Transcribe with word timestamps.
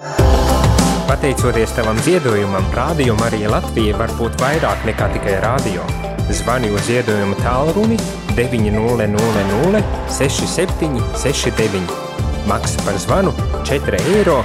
Pateicoties 0.00 1.72
tavam 1.76 1.98
ziedojumam, 2.00 2.64
Rādio 2.72 3.12
Marija 3.20 3.50
Latvija 3.52 3.98
var 4.00 4.08
būt 4.16 4.38
vairāk 4.40 4.86
nekā 4.88 5.08
tikai 5.12 5.34
rādio. 5.44 5.84
Zvani 6.32 6.70
uz 6.72 6.86
ziedojumu 6.86 7.36
tālruni 7.42 7.98
900 8.38 9.82
67 10.08 11.02
69. 11.20 11.92
Maksa 12.48 12.80
par 12.86 12.96
zvanu 13.02 13.34
4,27 13.68 14.00
eiro. 14.14 14.40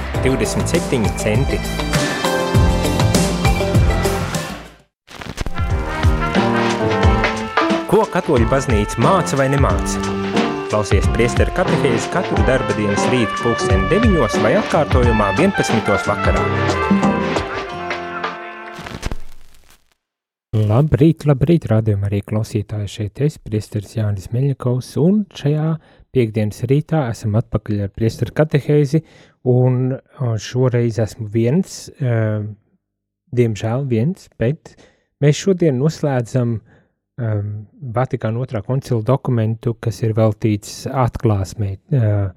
Ko 7.88 8.04
katoļu 8.12 8.46
baznīca 8.52 9.00
māca 9.00 9.40
vai 9.40 9.48
nemāca? 9.48 10.15
Klausies 10.66 11.04
priesteru 11.14 11.52
katehēzi 11.54 12.08
katru 12.10 12.42
darba 12.42 12.74
dienas 12.74 13.04
rītu 13.12 13.36
pulksteni 13.38 13.86
9 13.86 14.40
vai 14.42 14.50
atkārtojumā 14.58 15.28
11. 15.38 15.92
vakarā. 16.08 16.42
Labrīt, 20.58 21.22
labrīt, 21.30 21.68
rādījumā 21.70 22.10
arī 22.10 22.20
klausītāji 22.26 22.90
šeit 22.90 23.22
es, 23.28 23.38
priesteris 23.38 23.94
Jānis 23.94 24.32
Meļakovs, 24.34 24.90
un 24.98 25.22
šajā 25.38 25.70
piekdienas 26.16 26.64
rītā 26.66 27.06
esam 27.12 27.38
atpakaļ 27.38 27.86
ar 27.86 27.94
priesteru 27.94 28.34
katehēzi, 28.34 29.04
un 29.46 29.94
šoreiz 30.42 30.98
esmu 31.06 31.30
viens, 31.30 31.84
diemžēl 33.38 33.86
viens, 33.86 34.26
bet 34.34 34.74
mēs 35.22 35.46
šodien 35.46 35.78
noslēdzam 35.78 36.58
uh, 36.58 36.75
um, 37.20 37.50
Vatikāna 37.96 38.42
otrā 38.42 38.62
koncila 38.66 39.02
dokumentu, 39.06 39.76
kas 39.80 40.02
ir 40.04 40.14
veltīts 40.16 40.84
atklāsmei. 40.90 41.78
Uh, 41.92 42.30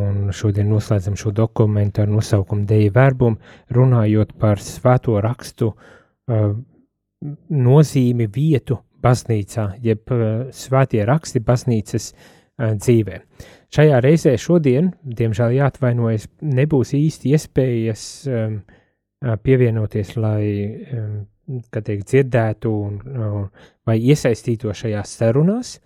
un 0.00 0.30
šodien 0.32 0.70
noslēdzam 0.72 1.16
šo 1.20 1.34
dokumentu 1.36 2.02
ar 2.04 2.12
nosaukumu 2.12 2.64
Deja 2.68 2.92
verbum, 2.94 3.36
runājot 3.72 4.32
par 4.40 4.62
svēto 4.62 5.18
rakstu 5.20 5.72
uh, 5.72 6.54
nozīmi 7.52 8.28
vietu 8.32 8.78
baznīcā, 9.04 9.66
jeb 9.84 10.14
uh, 10.14 10.46
svētie 10.56 11.04
raksti 11.08 11.42
baznīcas 11.44 12.12
uh, 12.12 12.72
dzīvē. 12.78 13.20
Šajā 13.72 14.00
reizē 14.04 14.36
šodien, 14.40 14.92
diemžēl 15.04 15.56
jāatvainojas, 15.56 16.26
nebūs 16.44 16.92
īsti 16.96 17.32
iespējas 17.32 18.02
um, 18.28 18.58
pievienoties, 19.44 20.16
lai 20.20 20.42
um, 20.92 21.22
teikt, 21.70 22.08
dzirdētu 22.10 22.72
un, 22.72 22.98
vai 23.86 23.96
iesaistīto 24.00 24.74
šajās 24.76 25.16
sarunās, 25.20 25.76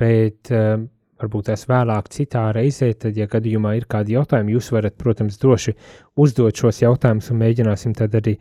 bet 0.00 0.50
varbūt 1.20 1.50
tās 1.50 1.66
vēlāk 1.68 2.08
citā 2.12 2.46
reizē, 2.56 2.90
tad, 2.98 3.18
ja 3.18 3.28
gadījumā 3.30 3.74
ir 3.78 3.86
kādi 3.90 4.16
jautājumi, 4.16 4.54
jūs 4.56 4.70
varat, 4.74 4.96
protams, 5.00 5.38
droši 5.40 5.74
uzdot 6.20 6.62
šos 6.62 6.80
jautājumus 6.82 7.30
un 7.32 7.40
mēģināsim 7.42 7.94
tad 7.98 8.14
arī 8.20 8.36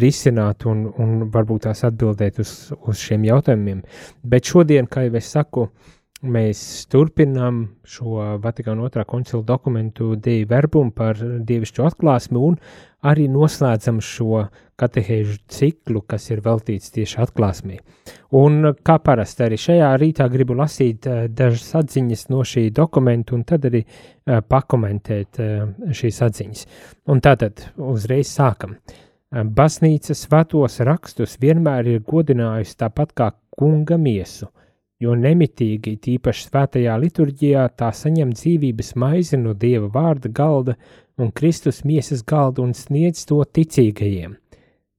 risināt 0.00 0.64
un, 0.70 0.86
un 1.00 1.26
varbūt 1.34 1.66
tās 1.68 1.84
atbildēt 1.88 2.40
uz, 2.44 2.54
uz 2.80 3.02
šiem 3.02 3.26
jautājumiem. 3.28 3.84
Bet 4.24 4.48
šodien, 4.50 4.88
kā 4.90 5.06
jau 5.06 5.18
es 5.20 5.30
saku, 5.36 5.68
mēs 6.24 6.86
turpinām 6.92 7.64
šo 7.84 8.38
Vatikāna 8.40 8.86
otrā 8.86 9.04
koncila 9.08 9.44
dokumentu 9.44 10.14
Dei 10.16 10.46
verbumu 10.48 10.94
par 10.96 11.18
dievišķo 11.20 11.90
atklāsmi 11.90 12.40
un 12.40 12.56
arī 13.04 13.28
noslēdzam 13.28 14.00
šo 14.00 14.46
katehēžu 14.80 15.38
ciklu, 15.50 16.02
kas 16.08 16.28
ir 16.30 16.42
veltīts 16.44 16.92
tieši 16.94 17.20
atklāsmī. 17.24 17.78
Un 18.34 18.72
kā 18.86 18.98
parasti 19.04 19.46
arī 19.46 19.58
šajā 19.60 19.92
rītā 20.00 20.26
gribu 20.32 20.56
lasīt 20.58 21.06
uh, 21.06 21.24
dažas 21.30 21.70
atziņas 21.82 22.28
no 22.32 22.42
šī 22.46 22.68
dokumenta 22.74 23.36
un 23.36 23.46
tad 23.48 23.68
arī 23.70 23.84
uh, 23.84 24.40
pakomentēt 24.42 25.40
uh, 25.42 25.64
šīs 25.94 26.20
atziņas. 26.28 26.66
Un 27.12 27.22
tātad 27.24 27.68
uzreiz 27.78 28.32
sākam. 28.34 28.78
Baznīca 29.34 30.14
svētos 30.14 30.76
rakstus 30.86 31.32
vienmēr 31.42 31.88
ir 31.90 32.04
godinājusi 32.06 32.76
tāpat 32.78 33.14
kā 33.18 33.32
kunga 33.50 33.96
miesu, 33.98 34.46
jo 35.02 35.16
nemitīgi, 35.18 35.96
tīpaši 36.04 36.46
svētajā 36.46 36.94
liturģijā, 37.02 37.64
tā 37.74 37.90
saņem 37.90 38.30
dzīvības 38.36 38.94
maizi 39.00 39.40
no 39.40 39.56
dieva 39.58 39.90
vārda 39.90 40.30
galda 40.30 40.76
un 41.18 41.32
Kristus 41.34 41.82
miesas 41.84 42.22
galdu 42.22 42.62
un 42.62 42.74
sniedz 42.78 43.24
to 43.26 43.42
ticīgajiem. 43.42 44.38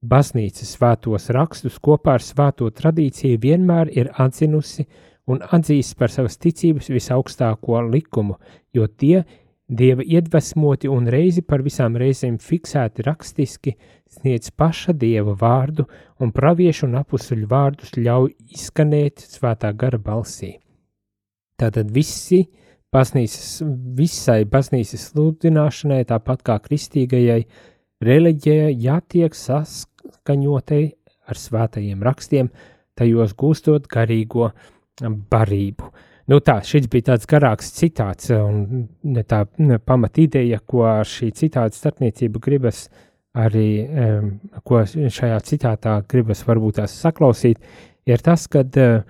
Baznīca 0.06 0.66
svētos 0.68 1.30
rakstus 1.34 1.80
kopā 1.82 2.16
ar 2.18 2.22
svēto 2.22 2.68
tradīciju 2.70 3.40
vienmēr 3.42 3.90
ir 3.96 4.10
atzinusi 4.22 4.84
un 5.26 5.40
atzīst 5.42 5.96
par 5.98 6.12
savas 6.12 6.36
ticības 6.38 6.90
visaugstāko 6.92 7.80
likumu, 7.90 8.36
jo 8.76 8.86
tie 8.86 9.24
dieva 9.66 10.04
iedvesmoti 10.06 10.90
un 10.92 11.08
reizi 11.10 11.42
par 11.42 11.64
visām 11.66 11.96
reizēm 11.98 12.36
fiksēti 12.38 13.06
rakstiski 13.06 13.74
sniedz 14.18 14.52
paša 14.54 14.94
dieva 14.94 15.34
vārdu 15.40 15.88
un 16.22 16.30
praviešu 16.32 16.86
un 16.86 17.00
apusuļu 17.00 17.48
vārdus 17.50 17.96
ļauj 17.98 18.30
izskanēt 18.54 19.24
svētā 19.26 19.72
gara 19.74 19.98
balsī. 19.98 20.54
Tātad 21.58 21.90
visi 21.90 22.44
baznīcas, 22.94 23.62
visai 23.96 24.44
baznīcas 24.44 25.10
sludināšanai, 25.10 26.04
tāpat 26.06 26.44
kā 26.46 26.60
kristīgajai, 26.62 27.42
reliģijai 28.04 28.74
jātiek 28.86 29.34
saskaņotai 30.10 30.82
ar 31.26 31.38
svētajiem 31.40 32.02
rakstiem, 32.06 32.50
tajos 32.96 33.34
gūstot 33.36 33.88
garīgo 33.90 34.50
barību. 35.02 35.90
Nu 36.26 36.40
tā, 36.42 36.58
šis 36.64 36.88
bija 36.90 37.12
tāds 37.12 37.28
garāks 37.30 37.70
citāts, 37.76 38.30
un 38.34 38.86
ne 39.04 39.22
tā 39.22 39.44
ne 39.58 39.78
pamat 39.78 40.18
ideja, 40.18 40.58
ko 40.58 40.82
šī 41.06 41.30
citāta 41.36 41.76
starpniecību 41.76 42.42
gribas 42.42 42.88
arī, 43.36 43.68
um, 43.86 44.32
ko 44.64 44.82
šajā 44.86 45.38
citātā 45.46 46.00
gribas 46.08 46.42
varbūt 46.48 46.80
tās 46.80 46.96
saklausīt, 47.04 47.60
ir 48.08 48.22
tas, 48.26 48.48
ka 48.50 48.64
uh, 48.64 49.02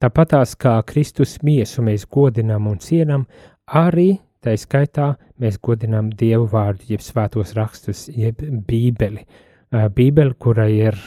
tāpatās 0.00 0.54
kā 0.56 0.78
Kristus 0.86 1.40
miesu 1.42 1.84
mēs 1.84 2.06
godinām 2.08 2.70
un 2.70 2.80
cienam, 2.80 3.26
arī 3.66 4.14
Tā 4.42 4.56
skaitā 4.58 5.12
mēs 5.38 5.60
godinām 5.62 6.08
Dievu 6.18 6.48
vārdu, 6.50 6.88
jeb 6.90 7.02
svētos 7.04 7.52
rakstus, 7.54 8.08
jeb 8.10 8.40
Bībeli. 8.66 9.22
Bībeli, 9.72 10.34
kura 10.38 10.68
ir 10.68 10.98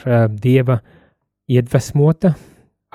Dieva 0.41 0.79
iedvesmota, 1.47 2.33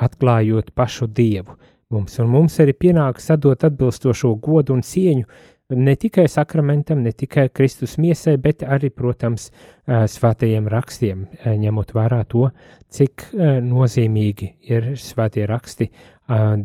atklājot 0.00 0.72
pašu 0.74 1.06
Dievu. 1.06 1.54
Mums, 1.90 2.18
un 2.22 2.28
mums 2.30 2.58
arī 2.62 2.74
pienāks 2.78 3.24
sadot 3.30 3.64
atbilstošo 3.66 4.34
godu 4.42 4.76
un 4.76 4.82
cieņu 4.86 5.24
ne 5.70 5.94
tikai 5.98 6.26
sakramentam, 6.30 7.02
ne 7.02 7.12
tikai 7.14 7.48
Kristus 7.54 7.96
miesai, 7.98 8.36
bet 8.42 8.62
arī, 8.66 8.90
protams, 8.94 9.48
svētajiem 9.86 10.66
rakstiem, 10.70 11.24
ņemot 11.46 11.92
vērā 11.94 12.24
to, 12.30 12.48
cik 12.90 13.28
nozīmīgi 13.66 14.48
ir 14.70 14.92
svētie 14.98 15.46
raksti 15.50 15.90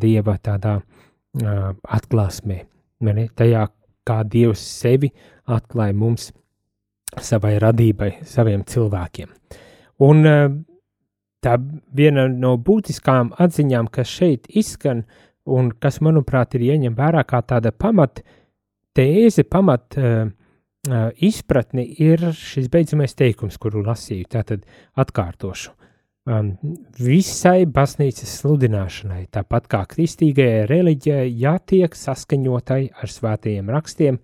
Dieva 0.01 0.37
tādā 0.41 0.79
atklāsmē. 1.99 2.63
Tajā, 3.37 3.67
kā 4.05 4.19
Dievs 4.29 4.65
sevi 4.81 5.11
atklāja 5.45 5.93
mums, 5.97 6.31
savai 7.21 7.55
radībai, 7.61 8.11
saviem 8.27 8.63
cilvēkiem. 8.67 9.29
Un 10.05 10.25
eh, 10.27 10.47
tā 11.45 11.57
viena 11.95 12.27
no 12.31 12.55
būtiskām 12.57 13.33
atziņām, 13.39 13.91
kas 13.93 14.11
šeit 14.11 14.49
izskan, 14.49 15.05
un 15.45 15.69
kas, 15.79 16.01
manuprāt, 16.01 16.57
ir 16.57 16.65
ieņem 16.71 16.97
vērā 16.97 17.23
kā 17.29 17.43
tāda 17.45 17.71
pamat 17.71 18.23
tēze, 18.97 19.43
pamat 19.45 19.97
uh, 19.99 20.31
izpratne, 21.21 21.83
ir 22.01 22.23
šis 22.33 22.69
beidzamais 22.73 23.13
teikums, 23.13 23.59
kuru 23.61 23.83
lasīju. 23.85 24.25
Tātad 24.31 24.63
atkārtošu 24.97 25.73
um, 26.25 26.53
visai 26.97 27.65
baznīcas 27.69 28.37
sludināšanai, 28.39 29.25
tāpat 29.33 29.69
kā 29.71 29.83
kristīgajai 29.91 30.65
reliģijai, 30.71 31.27
jātiek 31.43 31.97
saskaņotai 31.99 32.81
ar 33.01 33.11
svētajiem 33.11 33.69
rakstiem, 33.75 34.19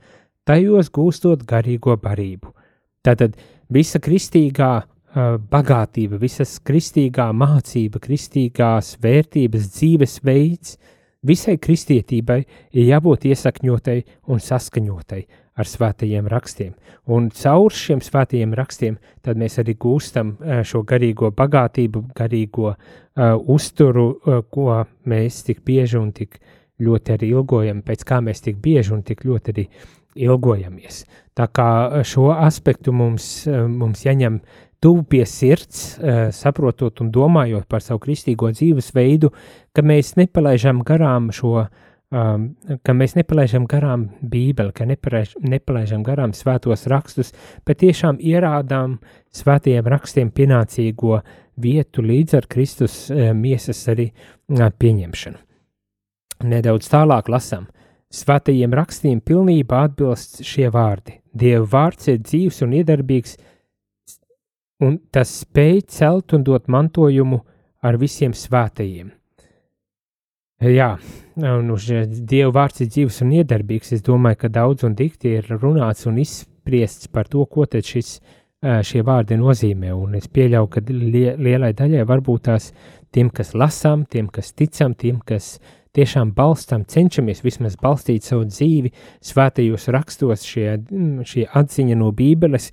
tajos 0.48 0.90
gūstot 0.94 1.46
garīgo 1.48 1.98
barību. 2.02 2.56
Tātad 3.02 3.38
visa 3.74 3.98
kristīgā 3.98 4.72
uh, 4.82 5.36
bagātība, 5.52 6.20
visas 6.22 6.60
kristīgā 6.62 7.32
mācība, 7.34 8.02
kristīgās 8.04 8.96
vērtības, 9.02 9.70
dzīvesveids, 9.74 10.76
visai 11.26 11.58
kristietībai 11.62 12.40
ir 12.78 12.92
jābūt 12.92 13.26
iesakņotai 13.32 13.98
un 14.30 14.42
saskaņotai 14.42 15.22
ar 15.58 15.68
svētajiem 15.68 16.30
rakstiem. 16.32 16.76
Un 17.12 17.30
caur 17.36 17.74
šiem 17.74 18.02
svētajiem 18.06 18.54
rakstiem 18.58 18.98
mēs 19.26 19.58
arī 19.62 19.76
gūstam 19.82 20.36
šo 20.66 20.84
garīgo 20.88 21.32
bagātību, 21.36 22.04
garīgo 22.18 22.70
uh, 22.72 22.78
uzturu, 23.56 24.08
uh, 24.14 24.44
ko 24.50 24.84
mēs 25.10 25.42
tik 25.50 25.66
bieži 25.66 25.98
un 25.98 26.14
tik 26.14 26.38
ļoti 26.82 27.18
arī 27.18 27.34
ilgojam, 27.34 27.82
pēc 27.86 28.06
kā 28.06 28.22
mēs 28.22 28.46
tik 28.46 28.62
bieži 28.62 28.94
un 28.96 29.04
tik 29.06 29.26
ļoti 29.26 29.54
arī 29.54 29.68
ilgojamies. 30.16 31.06
Tā 31.38 31.48
kā 31.48 32.02
šo 32.08 32.32
aspektu 32.34 32.94
mums, 32.96 33.46
mums 33.48 34.04
jāņem 34.06 34.42
tuvu 34.82 35.06
pie 35.08 35.24
sirds, 35.30 36.00
saprotot 36.36 37.04
un 37.04 37.12
domājot 37.14 37.68
par 37.70 37.86
savu 37.86 38.02
kristīgo 38.04 38.50
dzīvesveidu, 38.52 39.30
ka 39.76 39.86
mēs 39.86 40.16
nepalaižam 40.20 40.82
garām 40.88 41.30
šo 41.36 41.54
um, 41.62 42.48
ka 42.84 42.96
mēs 42.96 43.16
nepalaižam 43.16 43.66
garām 43.70 44.08
Bībeli, 44.22 44.74
ka 44.76 44.86
nepalaižam 44.86 46.04
garām 46.04 46.36
svētos 46.36 46.88
rakstus, 46.92 47.32
bet 47.68 47.82
tiešām 47.84 48.20
ierādām 48.20 49.00
svētajiem 49.36 49.88
rakstiem 49.94 50.32
pienācīgo 50.36 51.22
vietu 51.62 52.04
līdz 52.04 52.38
ar 52.40 52.48
Kristus 52.52 52.96
miesas 53.38 53.84
arī 53.92 54.10
pieņemšanu. 54.50 55.38
Nedaudz 56.52 56.90
tālāk 56.90 57.30
lasām. 57.30 57.68
Svētajiem 58.12 58.74
rakstiem 58.76 59.22
pilnībā 59.24 59.86
atbilst 59.88 60.42
šie 60.44 60.68
vārdi. 60.74 61.22
Dieva 61.32 61.64
vārds 61.72 62.10
ir 62.12 62.20
dzīves 62.20 62.60
un 62.66 62.76
iedarbīgs, 62.76 63.38
un 64.84 64.98
tas 65.16 65.32
spēj 65.46 65.80
celt 65.96 66.36
un 66.36 66.44
dot 66.44 66.68
mantojumu 66.68 67.40
ar 67.82 67.98
visiem 68.02 68.36
svētajiem. 68.36 69.14
Jā, 70.62 70.92
un 71.42 71.72
uz 71.74 71.88
Dieva 71.90 72.52
vārds 72.60 72.84
ir 72.84 72.92
dzīves 72.92 73.24
un 73.24 73.32
iedarbīgs. 73.40 73.96
Es 73.96 74.04
domāju, 74.06 74.44
ka 74.44 74.52
daudz 74.54 74.86
un 74.86 74.94
dikti 74.94 75.32
ir 75.40 75.48
runāts 75.56 76.06
un 76.12 76.20
izspriests 76.22 77.10
par 77.10 77.32
to, 77.32 77.48
ko 77.50 77.66
tad 77.66 77.88
šis, 77.88 78.20
šie 78.62 79.02
vārdi 79.08 79.40
nozīmē. 79.42 79.90
Un 79.96 80.20
es 80.20 80.28
pieļauju, 80.30 80.70
ka 80.76 80.84
lielai 80.92 81.72
daļai 81.74 82.04
varbūt 82.12 82.50
tās 82.52 82.74
tiem, 83.10 83.32
kas 83.34 83.56
lasām, 83.58 84.04
tiem, 84.06 84.28
kas 84.30 84.54
ticam, 84.54 84.94
tiem, 84.94 85.24
kas 85.26 85.56
tiešām 85.98 86.32
balstam, 86.36 86.86
cenšamies 86.88 87.44
vismaz 87.44 87.76
balstīt 87.82 88.26
savu 88.28 88.46
dzīvi 88.50 88.94
svētajos 89.28 89.90
rakstos, 89.92 90.46
šie, 90.48 90.78
šie 91.28 91.48
atziņa 91.48 91.98
no 92.00 92.12
Bībeles, 92.16 92.70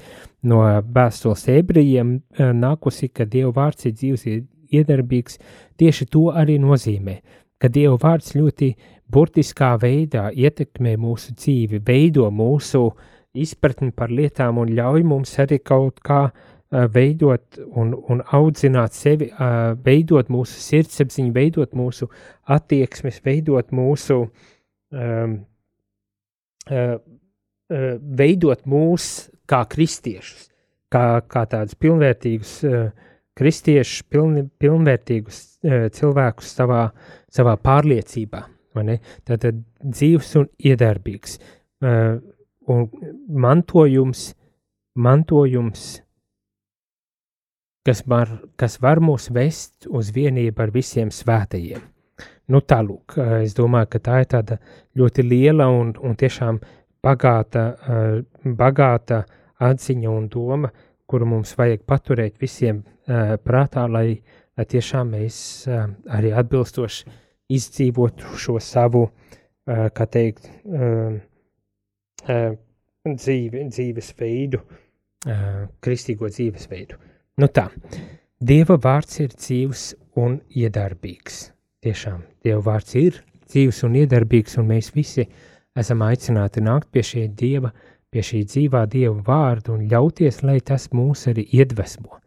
no 0.46 0.62
vēstules 0.94 1.48
ebrejiem 1.56 2.18
nākusi, 2.38 3.10
ka 3.10 3.26
Dieva 3.26 3.52
vārds 3.56 3.88
ir 3.88 3.96
dzīves 3.98 4.26
iedarbīgs, 4.68 5.38
tieši 5.80 6.08
to 6.12 6.28
arī 6.34 6.58
nozīmē 6.62 7.18
ka 7.58 7.70
Dieva 7.74 7.96
vārds 7.98 8.36
ļoti 8.38 8.72
burtiskā 9.10 9.72
veidā 9.82 10.28
ietekmē 10.30 10.94
mūsu 11.00 11.34
dzīvi, 11.34 11.80
veido 11.82 12.28
mūsu 12.30 12.84
izpratni 13.38 13.90
par 13.94 14.12
lietām 14.14 14.60
un 14.62 14.70
ļauj 14.76 15.02
mums 15.06 15.34
arī 15.42 15.58
kaut 15.58 15.98
kā 16.04 16.20
uh, 16.28 16.47
veidot 16.70 17.60
un, 17.68 17.94
un 18.08 18.22
audzināt 18.36 18.96
sevi, 18.96 19.30
veidot 19.84 20.28
mūsu 20.32 20.60
sirdsapziņu, 20.60 21.32
veidot 21.32 21.76
mūsu 21.78 22.10
attieksmes, 22.44 23.22
veidot 23.24 23.72
mūsu, 23.72 24.20
um, 24.92 25.38
veidot 28.22 28.66
mūs 28.68 29.06
kā 29.48 29.62
kristiešus, 29.72 30.48
kā, 30.92 31.04
kā 31.24 31.44
tādus 31.48 31.78
pilnvērtīgus 31.80 32.58
kristiešus, 33.38 34.02
pilni, 34.10 34.44
pilnvērtīgus 34.60 35.40
cilvēkus 35.94 36.52
savā 36.58 36.82
savā 37.32 37.56
pārliecībā. 37.60 38.42
Tātad 39.26 39.62
dzīves 39.82 40.34
un 40.38 40.48
iedarbīgs. 40.70 41.38
Un 42.68 42.84
mantojums, 43.46 44.28
mantojums 44.98 45.86
kas, 47.88 48.04
var, 48.06 48.30
kas 48.60 48.76
var 48.84 49.00
mūs 49.00 49.30
vest 49.34 49.88
uz 49.88 50.12
vienību 50.14 50.64
ar 50.64 50.74
visiem 50.74 51.12
svētajiem. 51.14 51.80
Nu, 52.52 52.60
tālūk, 52.60 53.16
es 53.42 53.56
domāju, 53.56 53.90
ka 53.92 54.02
tā 54.04 54.20
ir 54.22 54.28
tāda 54.32 54.58
ļoti 54.96 55.24
liela 55.24 55.68
un, 55.72 55.94
un 56.00 56.16
tiešām 56.16 56.60
bagāta, 57.04 57.64
bagāta 58.44 59.22
atziņa 59.64 60.12
un 60.12 60.28
doma, 60.32 60.70
kuru 61.08 61.28
mums 61.28 61.54
vajag 61.56 61.84
paturēt 61.88 62.36
visiem 62.40 62.84
prātā, 63.44 63.84
lai 63.88 64.20
lai 64.58 64.66
tiešām 64.66 65.14
mēs 65.14 65.38
arī 65.70 66.32
atbilstoši 66.34 67.12
izdzīvotu 67.54 68.38
šo 68.42 68.58
savu, 68.62 69.04
kā 69.66 70.06
teikt, 70.10 70.48
dzīvi, 73.06 73.66
dzīvesveidu, 73.70 74.62
kristīgo 75.84 76.30
dzīvesveidu. 76.32 76.98
Nu 77.38 77.48
tā, 77.48 77.68
Dieva 78.38 78.76
vārds 78.78 79.18
ir 79.22 79.32
dzīvs 79.34 79.84
un 80.18 80.38
iedarbīgs. 80.54 81.48
Tiešām, 81.82 82.22
Dieva 82.44 82.62
vārds 82.72 82.94
ir 82.98 83.20
dzīvs 83.48 83.82
un 83.86 83.98
iedarbīgs, 84.02 84.58
un 84.58 84.70
mēs 84.70 84.92
visi 84.94 85.26
esam 85.78 86.02
aicināti 86.06 86.62
nākt 86.62 86.90
pie 86.94 87.02
šī 87.06 87.26
Dieva, 87.38 87.72
pie 88.10 88.24
šī 88.24 88.44
dzīvā 88.46 88.86
Dieva 88.90 89.18
vārda 89.26 89.74
un 89.74 89.86
ļauties, 89.90 90.42
lai 90.42 90.58
tas 90.60 90.90
mūs 90.94 91.28
arī 91.30 91.46
iedvesmo 91.54 92.18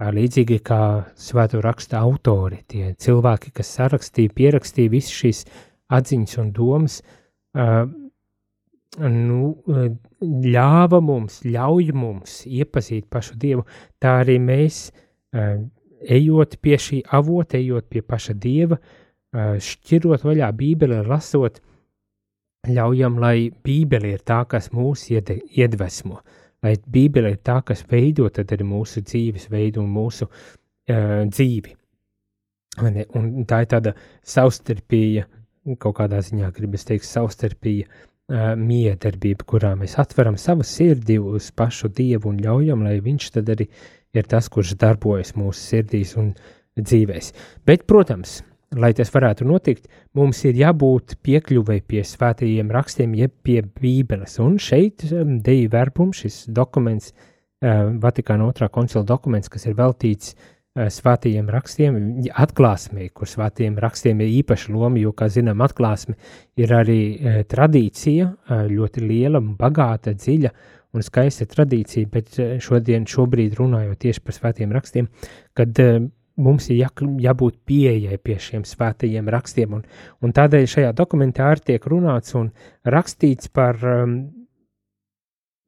Līdzīgi 0.00 0.62
kā 0.64 1.04
svēto 1.20 1.60
raksta 1.60 1.98
autori, 2.00 2.62
tie 2.64 2.94
cilvēki, 2.96 3.52
kas 3.52 3.74
sarakstīja, 3.76 4.32
pierakstīja 4.32 4.92
visas 4.94 5.12
šīs 5.12 5.40
atziņas 5.92 6.38
un 6.40 6.52
domas, 6.56 7.00
uh, 7.04 7.82
nu, 9.08 9.54
ļāva 10.20 11.00
mums, 11.00 11.40
ļauj 11.46 11.92
mums 11.96 12.40
iepazīt 12.46 13.08
pašu 13.12 13.36
Dievu, 13.40 13.64
tā 14.02 14.20
arī 14.24 14.36
mēs, 14.42 14.90
uh, 15.36 15.60
ejot 16.00 16.58
pie 16.60 16.76
šī 16.80 17.00
avota, 17.16 17.58
ejot 17.58 17.88
pie 17.88 18.02
paša 18.02 18.34
Dieva, 18.34 18.76
uh, 18.76 19.56
šķirot 19.56 20.26
vaļā 20.26 20.50
Bībeli, 20.56 21.00
lasot, 21.06 21.60
ļaujam, 22.68 23.18
lai 23.22 23.50
Bībele 23.64 24.14
ir 24.16 24.24
tā, 24.26 24.42
kas 24.48 24.70
mūs 24.76 25.08
iedvesmo. 25.10 26.20
Lai 26.60 26.74
Bībele 26.84 27.32
ir 27.32 27.40
tā, 27.40 27.62
kas 27.64 27.86
veido 27.88 28.28
arī 28.28 28.64
mūsu 28.68 29.00
dzīves 29.00 29.48
veidu 29.48 29.80
un 29.80 29.92
mūsu 29.94 30.28
uh, 30.28 31.24
dzīvi. 31.24 31.76
Un 32.80 33.44
tā 33.48 33.64
ir 33.64 33.70
tāda 33.72 33.94
savstarpīga, 34.22 35.24
kaut 35.80 35.96
kādā 35.98 36.20
ziņā 36.22 36.52
gribas 36.54 36.86
teikt, 36.86 37.04
savstarpīga 37.08 37.88
uh, 37.88 38.09
miedarbība, 38.30 39.46
kurā 39.48 39.72
mēs 39.78 39.96
atveram 39.98 40.36
savu 40.38 40.64
sirdi 40.66 41.18
uz 41.18 41.50
pašu 41.56 41.90
Dievu 41.94 42.30
un 42.30 42.38
ļaujam, 42.42 42.84
lai 42.86 43.00
Viņš 43.02 43.30
tad 43.34 43.50
arī 43.50 43.66
ir 44.14 44.28
tas, 44.30 44.48
kurš 44.48 44.76
darbojas 44.78 45.34
mūsu 45.38 45.60
sirdīs 45.60 46.16
un 46.20 46.32
dzīvēs. 46.78 47.32
Bet, 47.66 47.86
protams, 47.90 48.40
lai 48.76 48.92
tas 48.94 49.10
varētu 49.10 49.46
notikt, 49.48 49.88
mums 50.14 50.44
ir 50.46 50.58
jābūt 50.58 51.16
piekļuvai 51.26 51.80
pie 51.90 52.04
svētajiem 52.06 52.70
rakstiem, 52.70 53.16
jeb 53.18 53.34
pie 53.42 53.60
Bībeles. 53.62 54.38
Un 54.42 54.58
šeit 54.62 55.06
um, 55.10 55.38
Deja 55.42 55.70
verbums, 55.72 56.22
šis 56.22 56.44
dokuments, 56.54 57.10
uh, 57.12 57.90
Vatikāna 58.02 58.46
otrā 58.46 58.70
koncila 58.70 59.02
dokuments, 59.06 59.50
kas 59.50 59.66
ir 59.66 59.78
veltīts 59.78 60.34
uh, 60.34 60.48
svētajiem 60.74 61.48
rakstiem, 61.50 61.96
atklāsmē, 62.30 63.08
kur 63.14 63.26
svētajiem 63.28 63.78
rakstiem 63.82 64.20
ir 64.22 64.34
īpaša 64.40 64.70
loma, 64.74 65.00
jo, 65.02 65.10
kā 65.16 65.26
zinām, 65.32 65.64
atklāsme 65.66 66.14
ir 66.60 66.74
arī 66.76 67.00
uh, 67.16 67.40
tradīcija, 67.50 68.28
ļoti 68.70 69.02
liela, 69.02 69.40
bagāta, 69.40 70.14
dziļa 70.14 70.52
un 70.94 71.06
skaista 71.06 71.46
tradīcija, 71.50 72.08
bet 72.10 72.38
šodien, 72.62 73.04
šobrīd 73.06 73.58
runājot 73.58 74.00
tieši 74.06 74.22
par 74.26 74.36
svētiem 74.36 74.72
rakstiem, 74.74 75.06
kad 75.58 75.78
mums 76.40 76.68
ir 76.70 76.80
jā, 76.80 76.90
jābūt 77.26 77.60
pieejai 77.68 78.18
pie 78.22 78.36
šiem 78.40 78.64
svētajiem 78.66 79.28
rakstiem, 79.32 79.76
un, 79.78 79.84
un 80.24 80.34
tādēļ 80.36 80.66
šajā 80.74 80.92
dokumentā 80.96 81.50
arī 81.52 81.72
tiek 81.72 81.86
runāts 81.90 82.34
un 82.38 82.50
rakstīts 82.86 83.50
par 83.54 83.78
um, 83.86 84.16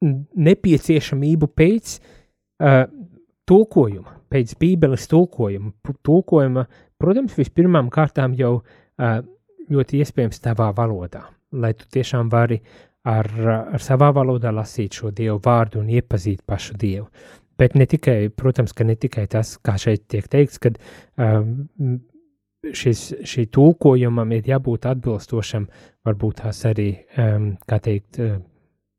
nepieciešamību 0.03 1.49
pēc 1.55 1.95
uh, 1.99 2.83
tulkojuma, 3.49 4.17
pēc 4.33 4.55
bībeles 4.59 5.05
tulkojuma. 5.11 5.73
Tulkojuma, 6.05 6.65
protams, 7.01 7.37
vispirmām 7.37 7.91
kārtām 7.93 8.33
jau 8.39 8.57
ļoti 9.71 10.01
iespējams 10.03 10.41
tavā 10.43 10.71
valodā, 10.75 11.23
lai 11.53 11.73
tu 11.77 11.87
tiešām 11.93 12.31
vari 12.33 12.59
ar, 13.09 13.29
ar 13.75 13.83
savā 13.83 14.11
valodā 14.15 14.51
lasīt 14.53 14.99
šo 14.99 15.11
Dievu 15.15 15.39
vārdu 15.43 15.81
un 15.81 15.91
iepazīt 15.93 16.43
pašu 16.47 16.77
Dievu. 16.79 17.07
Bet 17.59 17.75
ne 17.77 17.85
tikai, 17.85 18.31
protams, 18.33 18.73
ka 18.73 18.85
ne 18.87 18.95
tikai 18.97 19.27
tas, 19.29 19.57
kā 19.61 19.75
šeit 19.79 20.07
tiek 20.09 20.25
teikts, 20.31 20.57
ka 20.61 20.71
um, 21.21 21.99
šis, 22.73 23.03
šī 23.29 23.45
tulkojumam 23.53 24.31
ir 24.33 24.49
jābūt 24.49 24.87
atbilstošam, 24.89 25.67
varbūt 26.07 26.41
tās 26.41 26.63
arī, 26.69 26.89
um, 27.21 27.51
kā 27.69 27.77
teikt, 27.83 28.19
uh, 28.23 28.39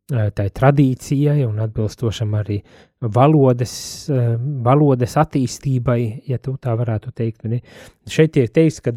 tai 0.09 0.49
tradīcijai 0.53 1.47
un 1.47 1.63
atbilstošam 1.65 2.35
arī 2.37 2.59
valodas, 3.01 3.75
uh, 4.13 4.35
valodas 4.67 5.17
attīstībai, 5.21 5.99
ja 6.29 6.39
tā 6.39 6.77
varētu 6.77 7.13
teikt. 7.17 7.49
Ne? 7.49 7.63
Šeit 8.09 8.35
tiek 8.37 8.53
teikts, 8.53 8.83
ka 8.85 8.93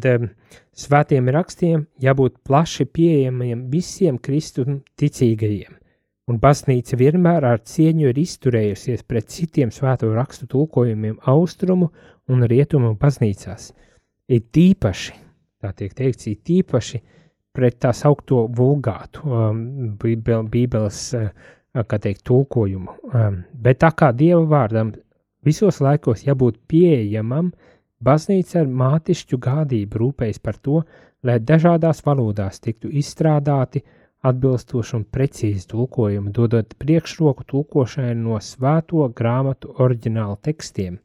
svētiem 0.76 1.32
rakstiem 1.32 1.86
jābūt 2.00 2.40
plaši 2.44 2.84
pieejamiem 2.92 3.68
visiem 3.72 4.20
kristu 4.20 4.66
ticīgajiem 5.00 5.78
un 6.28 6.38
baznīca 6.40 6.98
vienmēr 7.00 7.46
ar 7.48 7.62
cieņu 7.64 8.10
ir 8.10 8.20
izturējusies 8.20 9.04
pret 9.08 9.30
citiem 9.32 9.72
svēto 9.72 10.10
rakstu 10.12 10.48
tulkojumiem 10.50 11.16
austrumu 11.32 11.90
un 12.28 12.44
rietumu 12.50 12.94
baznīcās. 13.00 13.72
Ir 14.28 14.44
tīpaši, 14.52 15.14
tā 15.62 15.72
tiek 15.76 15.94
teikts, 15.96 16.28
ir 16.28 16.42
tīpaši 16.44 17.00
pret 17.56 17.78
tā 17.82 17.92
saukto 17.96 18.46
vulgātu 18.54 19.24
um, 19.24 19.62
bībeles, 19.98 21.02
uh, 21.18 21.30
kā 21.88 21.98
teikt, 22.02 22.24
tulkojumu. 22.28 22.98
Um, 23.12 23.42
bet 23.52 23.80
tā 23.82 23.92
kā 23.96 24.12
Dieva 24.16 24.44
vārdam 24.48 24.92
visos 25.46 25.80
laikos 25.84 26.26
jābūt 26.26 26.60
pieejamam 26.70 27.52
Baznīca 27.98 28.60
ar 28.62 28.68
mātišķu 28.70 29.38
gādību 29.42 29.98
rūpējas 29.98 30.38
par 30.38 30.58
to, 30.62 30.82
lai 31.26 31.40
dažādās 31.42 32.04
valodās 32.06 32.60
tiktu 32.62 32.92
izstrādāti 32.94 33.82
atbilstoši 34.28 34.94
un 34.98 35.04
precīzi 35.14 35.66
tulkojumi, 35.70 36.30
dodot 36.34 36.76
priekšroku 36.78 37.46
tulkošanai 37.50 38.14
no 38.18 38.38
svēto 38.42 39.06
grāmatu 39.18 39.74
oriģināla 39.82 40.38
tekstiem. 40.46 41.00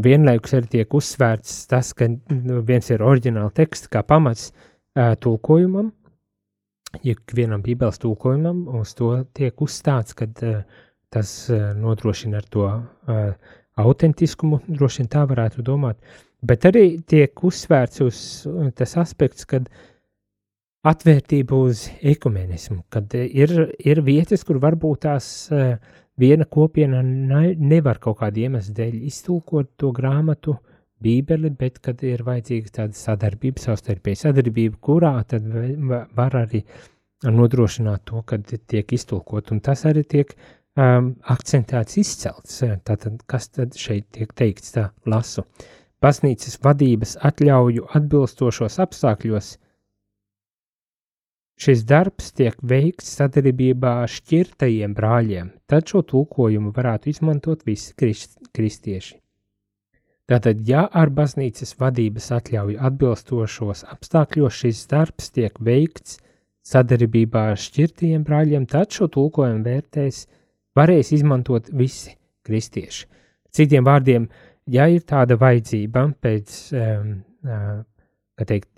Vienlaikus 0.00 0.54
arī 0.56 0.68
tiek 0.76 0.94
uzsvērts 0.94 1.54
tas, 1.72 1.94
ka 1.96 2.08
viens 2.68 2.92
ir 2.92 3.02
oriģināla 3.04 3.50
teksts 3.56 3.88
kā 3.92 4.04
pamats 4.06 4.50
uh, 4.50 4.69
tulkojumam, 4.94 5.90
ikvienam 7.06 7.62
bībeles 7.62 8.00
tulkojumam, 8.02 8.64
uz 8.80 8.94
to 8.98 9.12
tiek 9.36 9.60
uzstāts, 9.62 10.16
ka 10.18 10.26
uh, 10.26 10.62
tas 11.10 11.30
uh, 11.50 11.70
nodrošina 11.78 12.40
ar 12.40 12.48
to 12.50 12.66
uh, 12.66 13.54
autentiskumu, 13.80 14.60
droši 14.66 15.02
vien 15.02 15.12
tā 15.12 15.22
varētu 15.30 15.62
domāt, 15.66 16.00
bet 16.42 16.66
arī 16.68 16.84
tiek 17.06 17.44
uzsvērts 17.46 18.02
uz 18.04 18.18
tas 18.76 18.96
aspekts, 19.00 19.46
kad 19.48 19.70
atvērtība 20.86 21.56
uz 21.68 21.86
ekumenismu, 22.00 22.82
kad 22.88 23.12
ir, 23.14 23.52
ir 23.78 24.00
vietas, 24.04 24.44
kur 24.48 24.60
varbūt 24.62 25.04
tās 25.06 25.30
uh, 25.52 25.76
viena 26.20 26.44
kopiena 26.44 27.02
nevar 27.02 28.00
kaut 28.02 28.20
kādu 28.20 28.44
iemeslu 28.44 28.74
dēļ 28.76 28.98
iztulkot 29.08 29.74
to 29.80 29.92
grāmatu, 29.96 30.56
Bībeli, 31.00 31.50
bet 31.56 31.80
kad 31.84 32.02
ir 32.04 32.24
vajadzīga 32.26 32.74
tāda 32.80 32.96
sadarbība, 32.98 33.62
savstarpēja 33.62 34.26
sadarbība, 34.26 34.78
kurā 34.84 35.14
tad 35.28 35.46
var 36.16 36.36
arī 36.42 36.62
nodrošināt 37.24 38.04
to, 38.08 38.22
ka 38.24 38.40
tiek 38.44 38.92
iztulkot, 38.96 39.52
un 39.52 39.60
tas 39.64 39.84
arī 39.88 40.04
tiek 40.08 40.34
um, 40.76 41.14
akcentēts, 41.32 41.98
izcelts. 42.00 42.60
Tātad, 42.84 43.20
kas 43.28 43.50
tad 43.52 43.76
šeit 43.76 44.10
tiek 44.16 44.32
teikts, 44.36 44.74
tā 44.76 44.90
lasu. 45.08 45.44
Baznīcas 46.00 46.56
vadības 46.64 47.18
atļauju 47.28 47.90
atbilstošos 47.96 48.78
apstākļos 48.80 49.50
šis 51.60 51.82
darbs 51.84 52.30
tiek 52.36 52.56
veikts 52.64 53.10
sadarbībā 53.18 53.98
ar 54.06 54.12
šķirtajiem 54.12 54.94
brāļiem, 54.96 55.50
tad 55.68 55.90
šo 55.92 56.00
tulkojumu 56.08 56.72
varētu 56.76 57.12
izmantot 57.12 57.66
visi 57.68 57.92
krist, 58.00 58.38
kristieši. 58.56 59.18
Tātad, 60.30 60.60
ja 60.68 60.84
ar 60.86 61.10
baznīcas 61.10 61.74
vadības 61.80 62.28
atļauju 62.36 62.78
atbilstošos 62.86 63.82
apstākļos 63.90 64.58
šis 64.62 64.84
darbs 64.92 65.32
tiek 65.34 65.56
veikts 65.58 66.20
sadarbībā 66.70 67.48
ar 67.52 67.58
šķirtajiem 67.58 68.22
brāļiem, 68.26 68.68
tad 68.70 68.94
šo 68.94 69.08
tulkojumu 69.10 69.64
vērtēs 69.66 70.26
varēs 70.78 71.10
izmantot 71.16 71.72
visi 71.74 72.14
kristieši. 72.46 73.08
Citiem 73.50 73.88
vārdiem, 73.88 74.28
ja 74.70 74.86
ir 74.86 75.02
tāda 75.08 75.34
vajadzība 75.40 76.04
pēc, 76.22 76.60
um, 76.78 77.16
uh, 77.42 77.80
kā 78.38 78.46
teikt, 78.46 78.70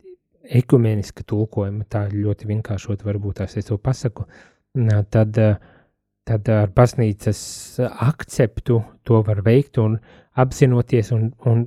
ekumeniska 0.43 1.25
tulkojuma, 1.29 1.85
tā 1.91 2.07
ļoti 2.11 2.49
vienkāršot 2.49 3.05
varbūt 3.07 3.43
tās 3.43 3.57
es 3.61 3.69
to 3.69 3.79
pasaku, 3.79 4.27
tad, 5.13 5.39
tad 6.27 6.51
ar 6.51 6.73
baznīcas 6.75 7.43
akceptu 8.09 8.81
to 9.07 9.21
var 9.27 9.43
veikt 9.47 9.79
un 9.83 9.99
apzinoties 10.35 11.13
un, 11.13 11.31
un 11.47 11.67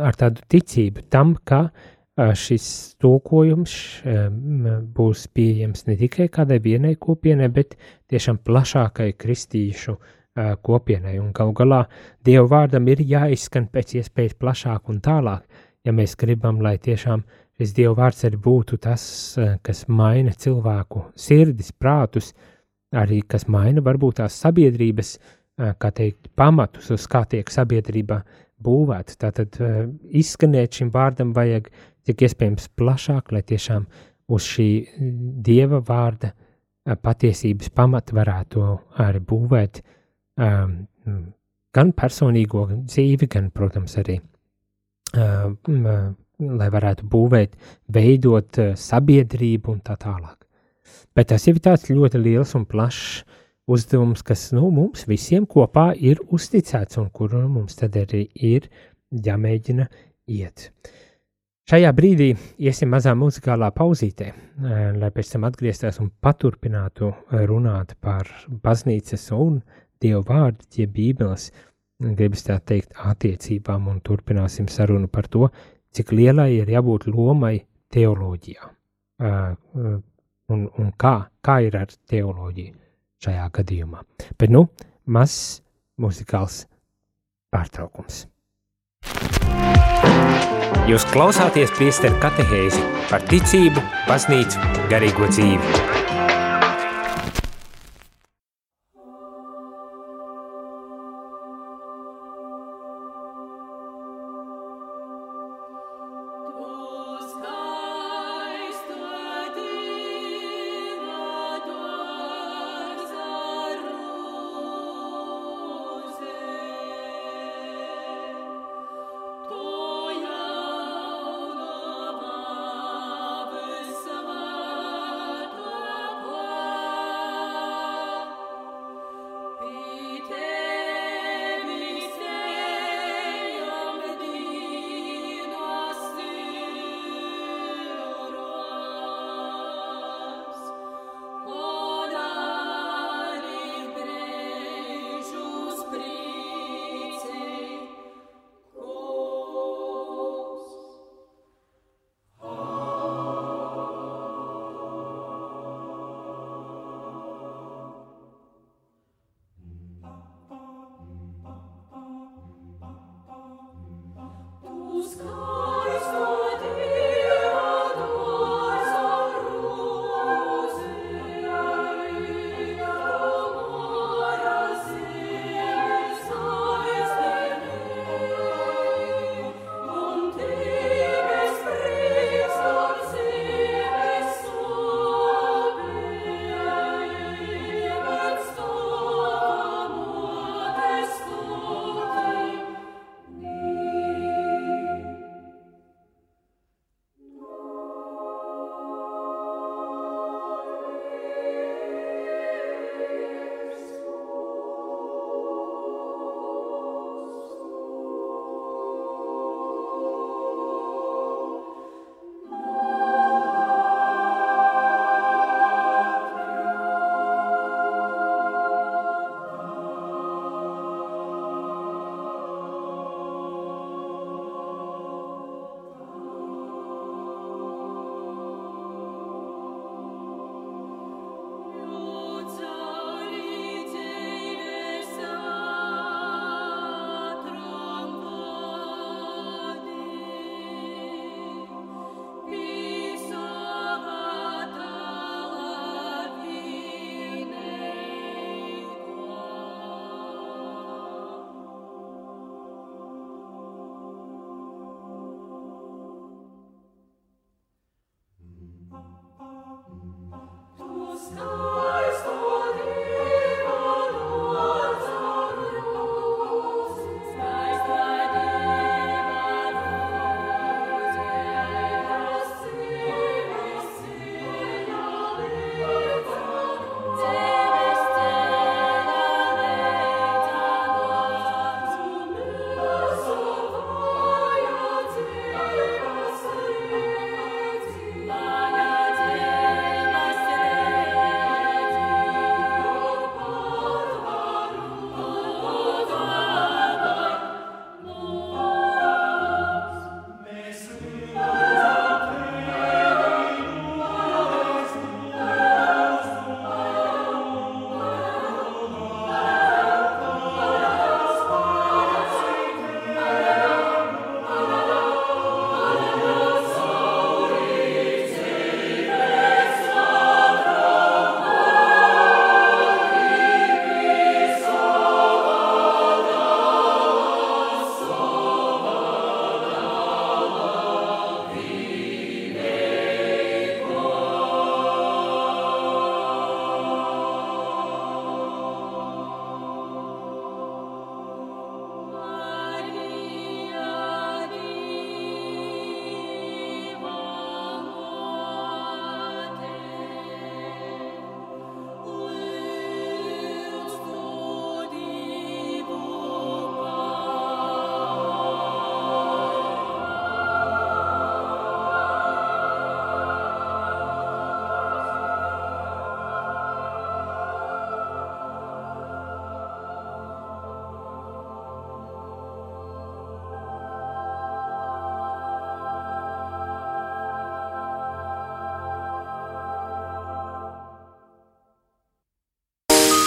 ar 0.00 0.16
tādu 0.18 0.44
ticību 0.52 1.06
tam, 1.12 1.34
ka 1.44 1.68
šis 2.36 2.96
tulkojums 3.00 3.74
būs 4.96 5.26
pieejams 5.32 5.86
ne 5.88 5.96
tikai 5.96 6.28
kādai 6.32 6.58
vienai 6.60 6.96
kopienai, 7.00 7.48
bet 7.48 7.76
tiešām 8.12 8.42
plašākai 8.44 9.14
kristīšu 9.16 9.96
kopienai. 10.64 11.18
Un 11.20 11.32
galu 11.36 11.52
galā 11.56 11.82
Dieva 12.24 12.46
vārdam 12.48 12.88
ir 12.88 13.00
jāizskan 13.00 13.68
pēc 13.72 13.96
iespējas 14.00 14.36
plašāk 14.40 14.92
un 14.92 15.00
tālāk, 15.04 15.42
ja 15.84 15.92
mēs 15.92 16.16
gribam, 16.16 16.60
lai 16.60 16.76
tiešām 16.78 17.24
šis 17.58 17.74
Dieva 17.76 17.94
vārds 18.04 18.24
arī 18.28 18.40
būtu 18.40 18.76
tas, 18.80 19.04
kas 19.64 19.86
maina 19.88 20.32
cilvēku 20.36 21.08
sirdis, 21.16 21.72
prātus, 21.72 22.32
arī 22.92 23.22
kas 23.24 23.48
maina 23.48 23.80
varbūt 23.84 24.20
tās 24.20 24.36
sabiedrības, 24.44 25.16
kā 25.16 25.41
teikt, 25.58 26.30
pamatus, 26.36 26.90
uz 26.94 27.06
kā 27.10 27.24
tiek 27.28 27.50
sabiedrība 27.50 28.22
būvēta. 28.62 29.18
Tātad 29.26 29.58
izskanēt 30.08 30.78
šim 30.78 30.92
vārdam 30.94 31.32
vajag 31.36 31.68
cik 32.06 32.24
iespējams 32.26 32.70
plašāk, 32.78 33.32
lai 33.34 33.42
tiešām 33.46 33.86
uz 34.32 34.46
šī 34.48 34.68
dieva 35.44 35.82
vārda 35.86 36.32
patiesības 37.02 37.70
pamata 37.74 38.16
varētu 38.16 38.64
arī 39.04 39.22
būvēt 39.22 39.82
um, 39.82 40.74
gan 41.72 41.92
personīgo 41.96 42.66
dzīvi, 42.72 43.28
gan, 43.30 43.50
protams, 43.54 43.94
arī, 44.02 44.18
um, 45.14 45.58
lai 46.42 46.70
varētu 46.74 47.06
būvēt, 47.12 47.54
veidot 47.94 48.62
sabiedrību 48.78 49.76
un 49.76 49.84
tā 49.86 49.96
tālāk. 50.00 50.38
Bet 51.14 51.30
tas 51.30 51.46
ir 51.46 51.60
tāds 51.62 51.90
ļoti 51.92 52.18
liels 52.18 52.56
un 52.58 52.66
plašs 52.66 53.22
uzdevums, 53.66 54.22
kas 54.26 54.50
nu, 54.56 54.68
mums 54.74 55.06
visiem 55.08 55.46
kopā 55.46 55.92
ir 55.94 56.20
uzticēts 56.32 56.98
un 57.02 57.10
kuru 57.14 57.44
mums 57.48 57.78
tad 57.78 57.96
arī 58.00 58.24
ir 58.34 58.68
jāmēģina 59.12 59.86
iet. 60.32 60.70
Šajā 61.70 61.92
brīdī 61.94 62.32
iesim 62.58 62.90
mazā 62.90 63.12
muzikālā 63.14 63.68
pauzītē, 63.76 64.32
eh, 64.32 64.80
lai 64.98 65.10
pēc 65.14 65.30
tam 65.32 65.46
atgrieztos 65.46 66.00
un 66.02 66.10
paturpinātu 66.10 67.12
eh, 67.12 67.44
runāt 67.46 67.94
par 68.00 68.26
baznīcas 68.64 69.28
un 69.36 69.60
dievu 70.02 70.24
vārdu, 70.26 70.66
jeb 70.74 70.90
bībeles, 70.96 71.52
gribas 72.02 72.42
tā 72.42 72.58
teikt, 72.58 72.96
attiecībām, 72.98 73.86
un 73.88 74.00
turpināsim 74.02 74.66
sarunu 74.68 75.06
par 75.06 75.30
to, 75.30 75.48
cik 75.94 76.10
lielai 76.10 76.50
ir 76.56 76.74
jābūt 76.74 77.06
lomai 77.06 77.60
teoloģijā. 77.94 78.70
Eh, 79.22 79.54
un, 80.52 80.68
un 80.78 80.92
kā, 80.98 81.16
kā 81.40 81.60
ir 81.62 81.78
ar 81.78 81.94
teoloģiju 82.10 82.81
šajā 83.22 83.48
gadījumā. 83.58 84.02
Bet 84.38 84.52
nu, 84.52 84.66
mazs 85.06 85.62
muzikāls 86.00 86.64
pārtraukums. 87.52 88.26
Jūs 90.90 91.04
klausāties 91.12 91.70
priesteru 91.76 92.18
katehēzi 92.22 92.82
par 93.10 93.22
ticību, 93.30 93.82
baznīcu, 94.08 94.72
garīgo 94.90 95.28
dzīvi. 95.30 96.11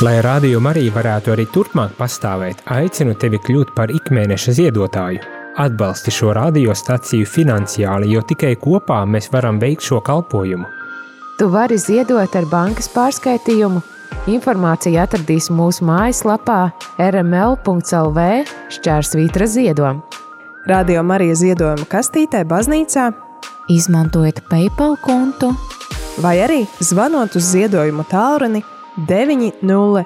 Lai 0.04 0.18
Rādio 0.20 0.60
Marija 0.60 0.92
varētu 0.92 1.32
arī 1.32 1.46
turpmāk 1.56 1.94
pastāvēt, 1.96 2.66
aicinu 2.68 3.14
tevi 3.16 3.38
kļūt 3.40 3.70
par 3.78 3.94
ikmēneša 3.96 4.52
ziedotāju. 4.58 5.22
Atbalsti 5.64 6.12
šo 6.12 6.34
radiostaciju 6.36 7.24
finansiāli, 7.32 8.10
jo 8.12 8.20
tikai 8.28 8.58
kopā 8.60 8.98
mēs 9.08 9.30
varam 9.32 9.56
veikt 9.62 9.88
šo 9.88 10.02
kalpojumu. 10.04 10.68
Tu 11.40 11.48
vari 11.48 11.80
ziedot 11.80 12.36
ar 12.36 12.50
bankas 12.52 12.92
pārskaitījumu. 12.92 13.80
Informāciju 14.36 15.00
atradīs 15.00 15.48
mūsu 15.48 15.88
mājaslapā 15.88 16.60
rml.lv 17.00 18.28
šķērsvītra 18.76 19.48
ziedojuma. 19.48 20.04
Radio 20.68 21.08
Marija 21.08 21.40
ziedojuma 21.40 21.88
kastītē 21.88 22.44
baznīcā 22.44 23.14
Izmantojiet 23.72 24.44
PayPal 24.52 25.00
kontu 25.00 25.56
vai 26.20 26.42
arī 26.44 26.64
zvanot 26.84 27.40
uz 27.40 27.54
ziedojumu 27.56 28.04
tālruni 28.12 28.66
900 28.98 30.06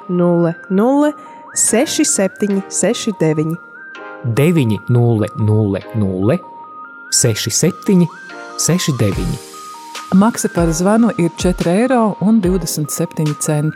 6769. 1.54 3.58
900 4.26 6.40
67 7.12 8.08
69. 8.58 9.50
Maksa 10.14 10.50
par 10.50 10.74
zvanu 10.74 11.10
ir 11.18 11.30
4,27 11.38 13.54
eiro. 13.54 13.72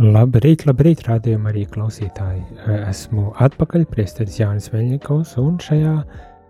Labrīt, 0.00 0.64
labrīt, 0.64 1.04
rādījumā 1.04 1.50
arī 1.52 1.66
klausītāji. 1.68 2.40
Esmu 2.88 3.36
atpakaļ, 3.44 3.84
priesteris 3.92 4.40
Jānis 4.40 4.72
Veļņikovs, 4.72 5.36
un 5.42 5.60
šajā 5.60 5.92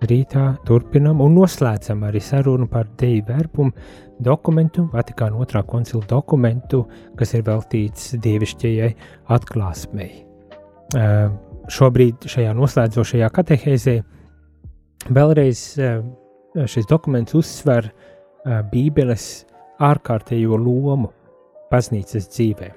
rītā 0.08 0.44
turpinam 0.66 1.20
un 1.24 1.34
noslēdzam 1.36 2.04
arī 2.08 2.20
sarunu 2.24 2.68
par 2.70 2.88
Dievu 2.98 3.26
verpumu 3.28 3.72
dokumentu, 4.20 4.86
Vatikāna 4.92 5.40
otrā 5.40 5.62
koncila 5.66 6.04
dokumentu, 6.08 6.84
kas 7.16 7.34
ir 7.36 7.44
veltīts 7.46 8.14
dievišķajai 8.20 8.90
atklāsmei. 9.36 10.10
Uh, 10.90 11.30
šobrīd 11.70 12.26
šajā 12.30 12.54
noslēdzošajā 12.58 13.30
katehēzē 13.36 13.96
vēlreiz 15.14 15.64
uh, 15.78 16.00
šis 16.66 16.88
dokuments 16.90 17.36
uzsver 17.38 17.90
uh, 17.90 18.60
Bībeles 18.72 19.46
ārkārtējo 19.80 20.58
lomu 20.60 21.12
baznīcas 21.70 22.26
dzīvē. 22.32 22.72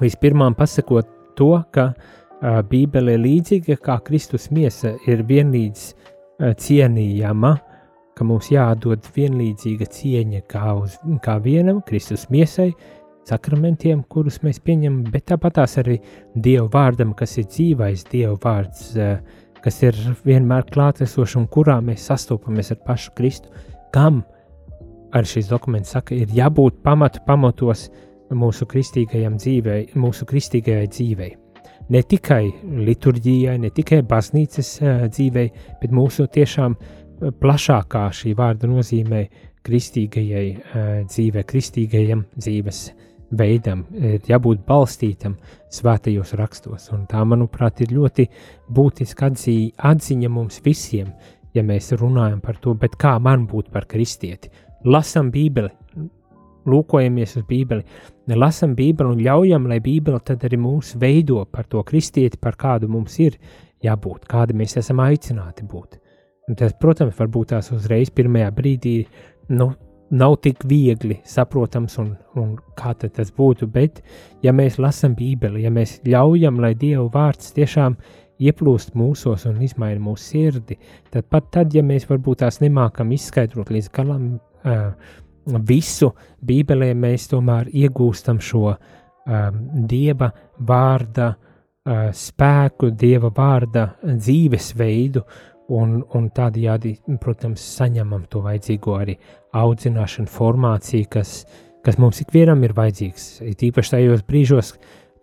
Vispirmām 0.00 0.54
pasakot 0.58 1.10
to, 1.38 1.50
ka 1.74 1.90
uh, 1.90 2.23
Bībele 2.42 3.14
līdzīga 3.20 3.76
kā 3.82 3.98
Kristus 4.04 4.50
miesa 4.52 4.94
ir 5.08 5.22
vienlīdz 5.28 5.86
cienījama, 6.60 7.54
ka 8.14 8.26
mums 8.26 8.50
jādod 8.52 9.06
vienlīdzīga 9.14 9.88
cieņa 9.90 10.42
kā, 10.50 10.74
uz, 10.78 10.98
kā 11.24 11.38
vienam 11.42 11.80
Kristus 11.86 12.28
miesai, 12.30 12.72
sakramentiem, 13.28 14.02
kurus 14.10 14.40
mēs 14.44 14.60
pieņemam, 14.64 15.06
bet 15.12 15.28
tāpatās 15.30 15.78
arī 15.80 15.98
Dieva 16.34 16.68
vārdam, 16.72 17.14
kas 17.16 17.38
ir 17.40 17.48
dzīvais 17.48 18.04
Dieva 18.10 18.36
vārds, 18.42 18.92
kas 19.64 19.80
ir 19.82 19.98
vienmēr 20.26 20.66
klātesošs 20.74 21.38
un 21.40 21.48
kurā 21.48 21.78
mēs 21.84 22.04
sastopamies 22.10 22.74
ar 22.74 22.82
pašu 22.84 23.14
Kristu, 23.16 23.54
kam 23.94 24.22
arī 25.14 25.30
šis 25.36 25.48
dokuments 25.48 25.94
saka, 25.94 26.18
ir 26.18 26.34
jābūt 26.34 26.82
pamatu 26.84 27.22
pamatos 27.26 27.88
mūsu 28.34 28.66
kristīgajam 28.68 29.38
dzīvei, 29.38 29.94
mūsu 29.94 30.26
kristīgajai 30.28 30.90
dzīvei 30.90 31.32
ne 31.92 32.02
tikai 32.02 32.44
liturģijai, 32.88 33.58
ne 33.60 33.70
tikai 33.74 34.02
baznīcas 34.08 34.76
dzīvei, 35.10 35.48
bet 35.80 35.94
mūsu 35.94 36.28
tiešām 36.32 36.76
plašākā 37.40 38.04
šī 38.14 38.34
vārda 38.38 38.68
nozīmē 38.70 39.24
kristīgajai 39.64 40.46
dzīvei, 41.08 41.44
kristīgajam 41.48 42.24
dzīves 42.36 42.84
veidam, 43.34 43.84
ir 43.96 44.24
jābūt 44.28 44.64
balstītam 44.68 45.36
svētajos 45.72 46.34
rakstos. 46.38 46.90
Un 46.94 47.06
tā, 47.10 47.22
manuprāt, 47.26 47.80
ir 47.82 47.94
ļoti 47.96 48.28
būtiska 48.74 49.30
atzī, 49.32 49.56
atziņa 49.74 50.30
mums 50.30 50.60
visiem, 50.64 51.10
ja 51.54 51.64
mēs 51.66 51.92
runājam 51.98 52.42
par 52.44 52.60
to, 52.62 52.76
kā 52.98 53.16
man 53.22 53.48
būt 53.50 53.72
par 53.74 53.88
kristieti. 53.90 54.52
Lasam 54.84 55.30
Bībeli, 55.32 55.72
lūkojamies 56.68 57.38
uz 57.40 57.46
Bībeli, 57.48 57.84
lasam 58.32 58.74
Bībeli 58.76 59.16
un 59.16 59.20
ļaujam, 59.20 59.68
lai 59.68 59.80
Bībele 59.84 60.20
tad 60.24 60.44
arī 60.46 60.58
mūs 60.60 60.94
veido 61.00 61.44
par 61.44 61.68
to 61.68 61.82
kristieti, 61.84 62.40
par 62.40 62.56
kādu 62.56 62.88
mums 62.88 63.18
ir 63.20 63.36
jābūt, 63.84 64.24
kādi 64.30 64.56
mēs 64.56 64.78
esam 64.80 65.02
aicināti 65.04 65.66
būt. 65.68 66.00
Un 66.48 66.56
tas, 66.60 66.74
protams, 66.80 67.16
varbūt 67.16 67.52
tās 67.52 67.70
uzreiz 67.72 68.10
pirmajā 68.12 68.50
brīdī 68.56 68.96
nu, 69.56 69.70
nav 70.14 70.36
tik 70.44 70.64
viegli 70.68 71.18
saprotams, 71.28 71.96
un, 72.00 72.10
un 72.40 72.52
kā 72.78 72.92
tas 73.00 73.32
būtu. 73.36 73.68
Bet, 73.72 74.02
ja 74.44 74.52
mēs 74.52 74.78
lasām 74.80 75.16
Bībeli, 75.18 75.64
ja 75.64 75.72
mēs 75.72 75.98
ļaujam, 76.06 76.60
lai 76.60 76.74
Dieva 76.78 77.06
vārds 77.12 77.54
tiešām 77.56 77.96
ieplūst 78.44 78.96
mūsos 78.98 79.46
un 79.48 79.60
izmaina 79.62 80.00
mūsu 80.02 80.24
sirdi, 80.32 80.78
tad 81.14 81.28
pat 81.30 81.50
tad, 81.54 81.74
ja 81.74 81.84
mēs 81.86 82.08
varbūt 82.10 82.42
tās 82.42 82.60
nemākam 82.60 83.12
izskaidrot 83.14 83.70
līdz 83.72 83.90
galam, 83.94 84.34
uh, 84.64 84.90
visu 85.46 86.10
Bībelē 86.44 86.92
mēs 86.96 87.28
tomēr 87.32 87.70
iegūstam 87.72 88.40
šo 88.42 88.70
um, 88.70 89.58
Dieva 89.88 90.30
vārda 90.66 91.30
uh, 91.34 92.08
spēku, 92.14 92.90
Dieva 92.96 93.30
vārda 93.34 93.88
dzīvesveidu, 94.04 95.24
un, 95.74 96.00
un 96.16 96.28
tādējādi, 96.34 96.96
protams, 97.20 97.62
saņemam 97.78 98.26
to 98.30 98.42
vajadzīgo 98.44 98.98
arī 98.98 99.14
audzināšanu, 99.56 100.28
formāciju, 100.28 101.08
kas, 101.12 101.38
kas 101.84 101.96
mums 102.00 102.20
ikvienam 102.24 102.64
ir 102.64 102.76
vajadzīgs. 102.76 103.30
Tīpaši 103.60 103.96
tajos 103.96 104.26
brīžos, 104.28 104.74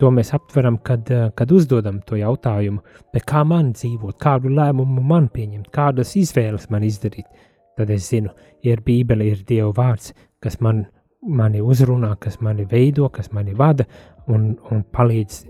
to 0.01 0.09
mēs 0.13 0.33
aptveram, 0.37 0.79
kad, 0.85 1.05
uh, 1.13 1.29
kad 1.37 1.53
uzdodam 1.53 2.01
to 2.05 2.17
jautājumu, 2.21 2.81
kā 3.25 3.45
man 3.45 3.73
dzīvot, 3.77 4.17
kādu 4.21 4.53
lēmumu 4.53 5.05
man 5.05 5.29
pieņemt, 5.33 5.69
kādas 5.73 6.15
izvēles 6.17 6.69
man 6.73 6.85
izdarīt 6.87 7.29
tad 7.77 7.89
es 7.93 8.09
zinu, 8.09 8.33
ir 8.63 8.81
Bībele, 8.85 9.31
ir 9.31 9.43
Dieva 9.47 9.71
vārds, 9.77 10.13
kas 10.41 10.59
man, 10.61 10.85
mani 11.21 11.61
uzrunā, 11.61 12.15
kas 12.19 12.39
mani 12.41 12.65
veido, 12.69 13.09
kas 13.09 13.31
mani 13.31 13.53
vada 13.57 13.85
un, 14.27 14.55
un 14.71 14.83
palīdz 14.83 15.43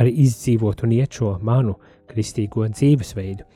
arī 0.00 0.12
izdzīvot 0.24 0.84
un 0.84 0.94
iet 0.96 1.18
šo 1.18 1.36
manu 1.42 1.76
kristīgo 2.10 2.66
dzīvesveidu. 2.68 3.46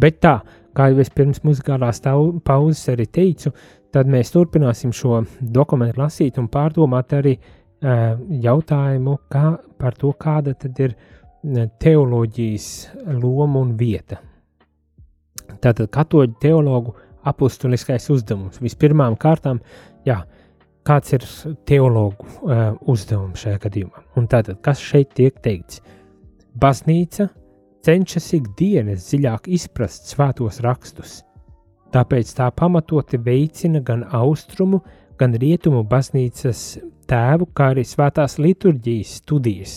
Bet 0.00 0.20
tā, 0.24 0.38
kā 0.76 0.90
jau 0.92 1.00
es 1.02 1.10
pirms 1.12 1.42
muzikālās 1.44 2.02
pauzes 2.44 2.88
arī 2.92 3.06
teicu, 3.06 3.52
tad 3.92 4.08
mēs 4.12 4.32
turpināsim 4.34 4.92
šo 4.92 5.22
dokumentu 5.40 6.02
lasīt 6.02 6.38
un 6.40 6.48
pārdomāt 6.52 7.14
arī 7.16 7.36
uh, 7.36 8.16
jautājumu 8.46 9.18
kā, 9.32 9.56
par 9.78 9.96
to, 9.96 10.12
kāda 10.12 10.54
tad 10.54 10.80
ir 10.80 10.96
teoloģijas 11.80 12.68
loma 13.22 13.60
un 13.62 13.76
vieta. 13.78 14.18
Tātad 15.62 15.88
katoļu 15.94 16.34
teologu 16.42 16.96
apustuliskais 17.26 18.08
uzdevums. 18.12 18.60
Vispirmām 18.62 19.16
kārtām, 19.20 19.60
jā, 20.06 20.20
kāds 20.86 21.14
ir 21.16 21.26
teologu 21.68 22.26
uh, 22.26 22.72
uzdevums 22.90 23.42
šajā 23.42 23.62
gadījumā. 23.66 24.04
Un 24.18 24.28
tātad, 24.30 24.60
kas 24.64 24.82
šeit 24.82 25.14
tiek 25.18 25.38
teikts? 25.44 25.82
Baznīca 26.56 27.28
cenšas 27.86 28.32
ikdienas 28.38 29.08
dziļāk 29.10 29.50
izprast 29.52 30.10
svētos 30.10 30.62
rakstus, 30.64 31.20
tāpēc 31.94 32.32
tā 32.38 32.48
pamatoti 32.54 33.20
veicina 33.22 33.82
gan 33.84 34.06
austrumu, 34.16 34.80
gan 35.20 35.36
rietumu 35.38 35.84
baznīcas 35.86 36.62
tēvu, 37.10 37.50
kā 37.56 37.70
arī 37.74 37.84
svētās 37.86 38.38
liturģijas 38.42 39.18
studijas, 39.20 39.76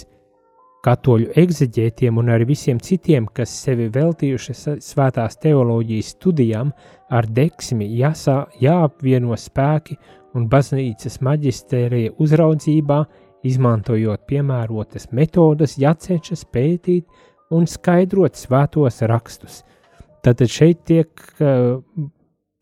Katoļu 0.80 1.34
ekseģētiem 1.36 2.18
un 2.22 2.30
arī 2.32 2.46
visiem 2.54 2.78
citiem, 2.80 3.26
kas 3.36 3.52
sevi 3.66 3.90
veltījuši 3.92 4.54
svētās 4.80 5.36
teoloģijas 5.44 6.14
studijām, 6.16 6.70
ar 7.12 7.28
deksmi 7.28 7.90
jāsā, 8.00 8.46
jāapvieno 8.64 9.36
spēki 9.36 9.98
un 10.38 10.46
baznīcas 10.48 11.20
maģistērija 11.26 12.14
uzraudzībā, 12.24 13.00
izmantojot 13.44 14.24
piemērotas 14.28 15.10
metodas, 15.16 15.76
jācenšas 15.80 16.46
pētīt 16.48 17.08
un 17.52 17.68
skaidrot 17.68 18.40
svētos 18.40 19.02
rakstus. 19.10 19.64
Tātad 20.24 20.48
šeit 20.52 20.86
tiek 20.88 21.12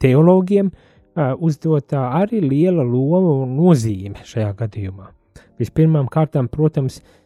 teologiem 0.01 0.73
uzdotā 1.17 2.01
arī 2.17 2.41
liela 2.41 2.85
loma 2.85 3.43
un 3.43 3.55
nozīme 3.57 4.25
šajā 4.25 4.51
gadījumā. 4.57 5.11
Vispirmām 5.57 6.09
kārtām, 6.13 6.49
protams, 6.49 7.01
ir 7.01 7.17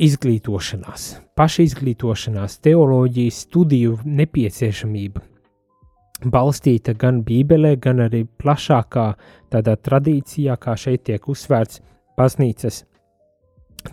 izglītošanās, 0.00 1.06
pašizglītošanās, 1.36 2.58
teoloģijas 2.64 3.40
studiju 3.46 3.98
nepieciešamība, 4.04 5.22
balstīta 6.32 6.94
gan 6.98 7.22
Bībelē, 7.24 7.76
gan 7.80 8.04
arī 8.06 8.24
plašākā 8.40 9.06
tādā 9.52 9.76
tradīcijā, 9.76 10.56
kā 10.60 10.76
šeit 10.76 11.04
tiek 11.08 11.28
uzsvērts 11.28 11.82
baznīcas 12.18 12.84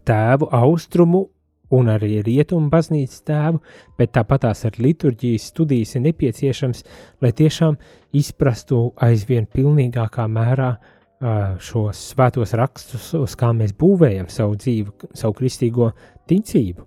tēvu 0.07 0.49
austrumu 0.51 1.27
un 1.75 1.89
arī 1.91 2.21
rietumu 2.23 2.71
baznīcas 2.71 3.23
tēvu, 3.27 3.61
bet 3.99 4.13
tāpat 4.15 4.45
tās 4.47 4.63
ar 4.67 4.77
liturģijas 4.79 5.49
studijas 5.51 5.95
ir 5.95 6.05
nepieciešams, 6.07 6.83
lai 7.21 7.33
tiešām 7.35 7.75
izprastu 8.15 8.93
aizvien 9.03 9.47
pilnīgākā 9.51 10.27
mērā 10.31 10.77
šos 11.19 12.01
svētos 12.11 12.53
rakstus, 12.57 13.09
uz 13.17 13.35
kā 13.39 13.49
mēs 13.57 13.73
būvējam 13.77 14.27
savu 14.29 14.57
dzīvi, 14.61 15.09
savu 15.17 15.33
kristīgo 15.39 15.91
ticību. 16.29 16.85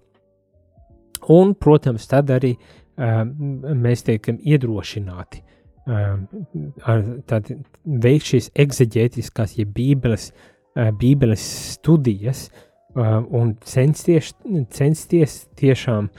Un, 1.35 1.55
protams, 1.59 2.07
tad 2.09 2.31
arī 2.33 2.55
mēs 2.97 4.05
tiekam 4.07 4.39
iedrošināti 4.41 5.43
veikt 8.05 8.27
šīs 8.31 8.51
ekseģētiskās, 8.55 9.57
ja 9.59 9.67
bībeles, 9.67 10.31
bībeles 11.01 11.47
studijas 11.75 12.49
un 12.95 13.55
censties, 13.65 14.35
censties 14.71 15.49
tiešām 15.59 16.11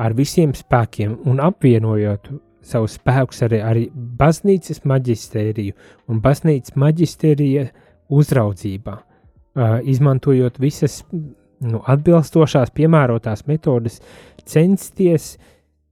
ar 0.00 0.16
visiem 0.16 0.54
spēkiem 0.56 1.20
un 1.30 1.40
apvienojot 1.40 2.30
savus 2.64 2.98
spēkus 2.98 3.44
arī, 3.46 3.60
arī 3.64 3.86
baznīcas 3.94 4.84
maģistēriju 4.88 5.74
un 6.10 6.20
baznīcas 6.24 6.76
maģistērija 6.80 7.66
uzraudzībā, 8.14 8.98
uh, 8.98 9.78
izmantojot 9.94 10.60
visas 10.62 11.02
nu, 11.64 11.80
atbilstošās, 11.86 12.72
piemērotās 12.76 13.46
metodes, 13.48 14.00
censties 14.48 15.34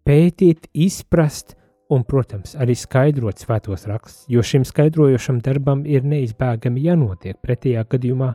pētīt, 0.06 0.68
izprast 0.72 1.56
un, 1.92 2.06
protams, 2.08 2.56
arī 2.60 2.76
skaidrot 2.78 3.42
svētos 3.42 3.86
rakstus, 3.90 4.24
jo 4.32 4.42
šim 4.44 4.64
skaidrojošam 4.68 5.42
darbam 5.44 5.84
ir 5.88 6.06
neizbēgami 6.08 6.86
jānotiek. 6.86 7.38
Pretējā 7.44 7.84
gadījumā 7.92 8.32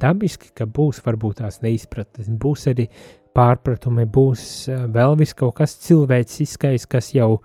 dabiski, 0.00 0.50
ka 0.56 0.66
būs 0.66 1.02
varbūt 1.04 1.42
tās 1.42 1.60
neizpratnes, 1.64 2.30
būs 2.40 2.66
arī 2.72 2.88
pārpratumi, 3.36 4.06
būs 4.08 4.44
vēl 4.92 5.16
vis 5.20 5.36
kaut 5.36 5.58
kas 5.60 5.76
cilvēciskais, 5.86 6.88
kas 6.88 7.12
jau 7.14 7.36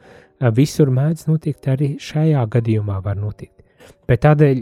visur 0.56 0.90
mēdz 0.90 1.28
notikt, 1.30 1.68
arī 1.70 1.94
šajā 2.02 2.46
gadījumā 2.56 3.02
var 3.04 3.20
notikt. 3.20 3.60
Bet 4.08 4.24
tādēļ, 4.26 4.60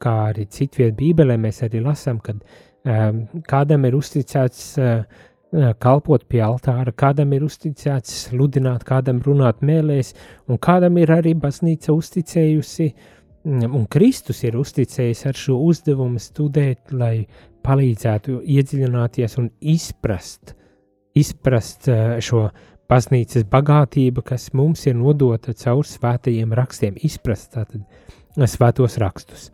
kā 0.00 0.14
arī 0.30 0.46
citviet 0.50 0.96
Bībelē, 0.98 1.36
mēs 1.40 1.62
arī 1.66 1.82
lasām, 1.84 2.20
kad 2.24 2.40
kādam 3.50 3.84
ir 3.86 3.96
uzticēts 3.98 4.64
kalpot 5.82 6.24
pie 6.30 6.42
altāra, 6.46 6.92
kādam 6.94 7.32
ir 7.34 7.42
uzticēts 7.44 8.28
sludināt, 8.28 8.84
kādam 8.86 9.18
runāt 9.24 9.64
mēlēs, 9.66 10.14
un 10.48 10.60
kādam 10.62 11.00
ir 11.02 11.10
arī 11.10 11.34
baznīca 11.34 11.92
uzticējusi, 11.92 12.86
un 13.66 13.86
Kristus 13.90 14.44
ir 14.46 14.58
uzticējis 14.60 15.24
ar 15.26 15.38
šo 15.42 15.58
uzdevumu 15.66 16.22
studēt, 16.22 16.94
lai 16.94 17.26
palīdzētu 17.66 18.40
iedziļināties 18.46 19.36
un 19.42 19.50
izprast, 19.60 20.54
izprast 21.18 21.88
šo 22.24 22.48
baznīcas 22.90 23.46
bagātība, 23.50 24.22
kas 24.26 24.50
mums 24.56 24.86
ir 24.86 24.96
nodota 24.98 25.54
caur 25.54 25.86
svētajiem 25.86 26.54
rakstiem, 26.56 26.98
izprast 27.06 27.54
tātad 27.54 27.86
svētos 28.50 28.98
rakstus. 29.02 29.50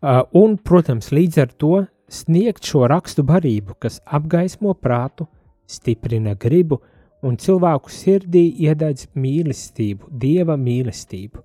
Un, 0.00 0.56
protams, 0.64 1.10
līdz 1.12 1.40
ar 1.42 1.50
to 1.60 1.74
sniegt 2.10 2.66
šo 2.66 2.86
rakstu 2.90 3.24
barību, 3.26 3.76
kas 3.80 4.00
apgaismo 4.04 4.74
prātu, 4.74 5.28
stiprina 5.70 6.34
gribu 6.34 6.80
un 7.22 7.36
cilvēku 7.36 7.92
sirdī 7.92 8.46
iededz 8.64 9.10
mīlestību, 9.14 10.08
dieva 10.22 10.56
mīlestību. 10.56 11.44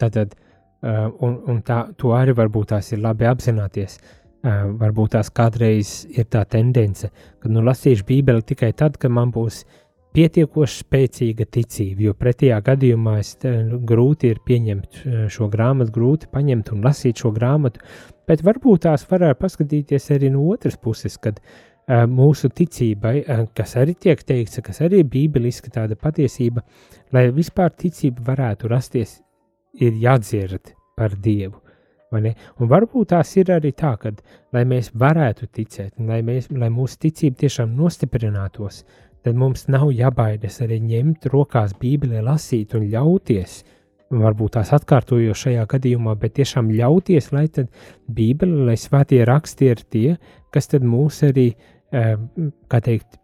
Tad, 0.00 0.34
un, 0.82 1.36
un 1.52 1.60
tā, 1.66 1.84
to 2.00 2.14
arī 2.16 2.34
varbūt 2.36 2.72
tās 2.72 2.90
ir 2.94 3.02
labi 3.04 3.28
apzināties, 3.28 4.00
varbūt 4.42 5.14
tās 5.14 5.30
kādreiz 5.30 6.02
ir 6.10 6.26
tā 6.30 6.42
tendence, 6.50 7.10
ka 7.38 7.48
nu 7.48 7.62
lasīšu 7.62 8.06
Bībeli 8.08 8.42
tikai 8.42 8.72
tad, 8.74 8.98
kad 8.98 9.10
man 9.14 9.30
būs 9.34 9.62
pietiekoši 10.12 10.82
spēcīga 10.82 11.46
ticība, 11.48 12.08
jo 12.08 12.14
pretējā 12.18 12.58
gadījumā 12.66 13.16
es 13.20 13.32
nu, 13.44 13.78
grūti 13.88 14.32
ir 14.32 14.42
pieņemt 14.44 15.02
šo 15.32 15.48
grāmatu, 15.52 15.94
grūti 15.94 16.28
paņemt 16.32 16.72
un 16.74 16.82
lasīt 16.84 17.22
šo 17.22 17.32
grāmatu, 17.32 17.80
bet 18.28 18.44
varbūt 18.44 18.84
tās 18.88 19.06
varētu 19.08 19.40
paskatīties 19.40 20.10
arī 20.16 20.32
no 20.34 20.44
otras 20.52 20.76
puses, 20.76 21.16
kad 21.22 21.40
mūsu 21.88 22.50
ticībai, 22.52 23.16
kas 23.56 23.76
arī 23.80 23.96
tiek 23.98 24.20
teikts, 24.22 24.60
kas 24.62 24.82
arī 24.84 25.02
ir 25.02 25.10
bībeliska 25.10 25.72
tāda 25.72 25.98
patiesība, 25.98 26.62
lai 27.12 27.30
vispār 27.34 27.72
ticība 27.74 28.26
varētu 28.32 28.70
rasties, 28.70 29.20
ir 29.80 29.96
jādzird 29.96 30.74
par 30.96 31.16
Dievu. 31.16 31.61
Un 32.12 32.68
varbūt 32.70 33.12
tās 33.12 33.30
ir 33.40 33.52
arī 33.54 33.72
tā, 33.76 33.94
ka, 34.00 34.12
lai 34.52 34.64
mēs 34.68 34.92
varētu 34.98 35.48
ticēt, 35.48 35.94
lai, 35.98 36.20
mēs, 36.26 36.50
lai 36.50 36.68
mūsu 36.72 36.98
ticība 37.06 37.42
tiešām 37.44 37.72
nostiprinātos, 37.78 38.82
tad 39.24 39.38
mums 39.38 39.68
nav 39.72 39.90
jābaidās 39.94 40.60
arī 40.64 40.80
ņemt 40.82 41.30
rokās 41.32 41.76
Bībelē, 41.80 42.22
lasīt 42.26 42.74
un 42.78 42.88
ļauties. 42.92 43.62
Varbūt 44.12 44.58
tās 44.58 44.74
atkārtojot 44.76 45.38
šajā 45.40 45.64
gadījumā, 45.72 46.12
bet 46.20 46.34
tiešām 46.36 46.68
ļauties, 46.76 47.30
lai 47.32 47.46
tad 47.48 47.70
Bībele, 48.12 48.66
lai 48.68 48.76
svētie 48.76 49.22
raksti 49.24 49.70
ir 49.72 49.84
tie, 49.88 50.08
kas 50.52 50.68
tad 50.68 50.84
mūs 50.84 51.22
arī, 51.30 51.54
eh, 51.92 52.16
kā 52.68 52.80
teikt, 52.84 53.16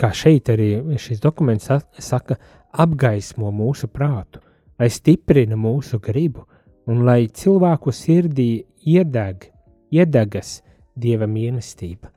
kā 0.00 0.10
šeit 0.10 0.50
arī 0.50 0.98
šis 0.98 1.22
dokuments 1.22 1.70
saka, 2.02 2.36
apgaismo 2.72 3.52
mūsu 3.54 3.86
prātu, 3.86 4.40
lai 4.78 4.90
stiprina 4.90 5.54
mūsu 5.54 6.00
gribu 6.02 6.48
un 6.90 7.04
lai 7.06 7.26
cilvēku 7.32 7.92
sirdī 7.94 8.64
iedeg, 8.84 9.48
iedegas 9.94 10.58
dieva 11.00 11.28
mīlestība. 11.30 12.10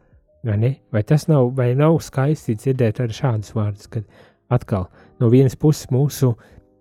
Vai, 0.47 0.73
vai 0.93 1.03
tas 1.03 1.27
nav, 1.27 1.51
vai 1.58 1.73
nav 1.75 1.97
skaisti 2.03 2.56
dzirdēt 2.56 3.01
arī 3.03 3.15
šādus 3.15 3.56
vārdus, 3.56 3.88
kad 3.91 4.06
atkal 4.53 4.88
no 5.19 5.32
vienas 5.34 5.58
puses 5.60 5.89
mūsu 5.91 6.34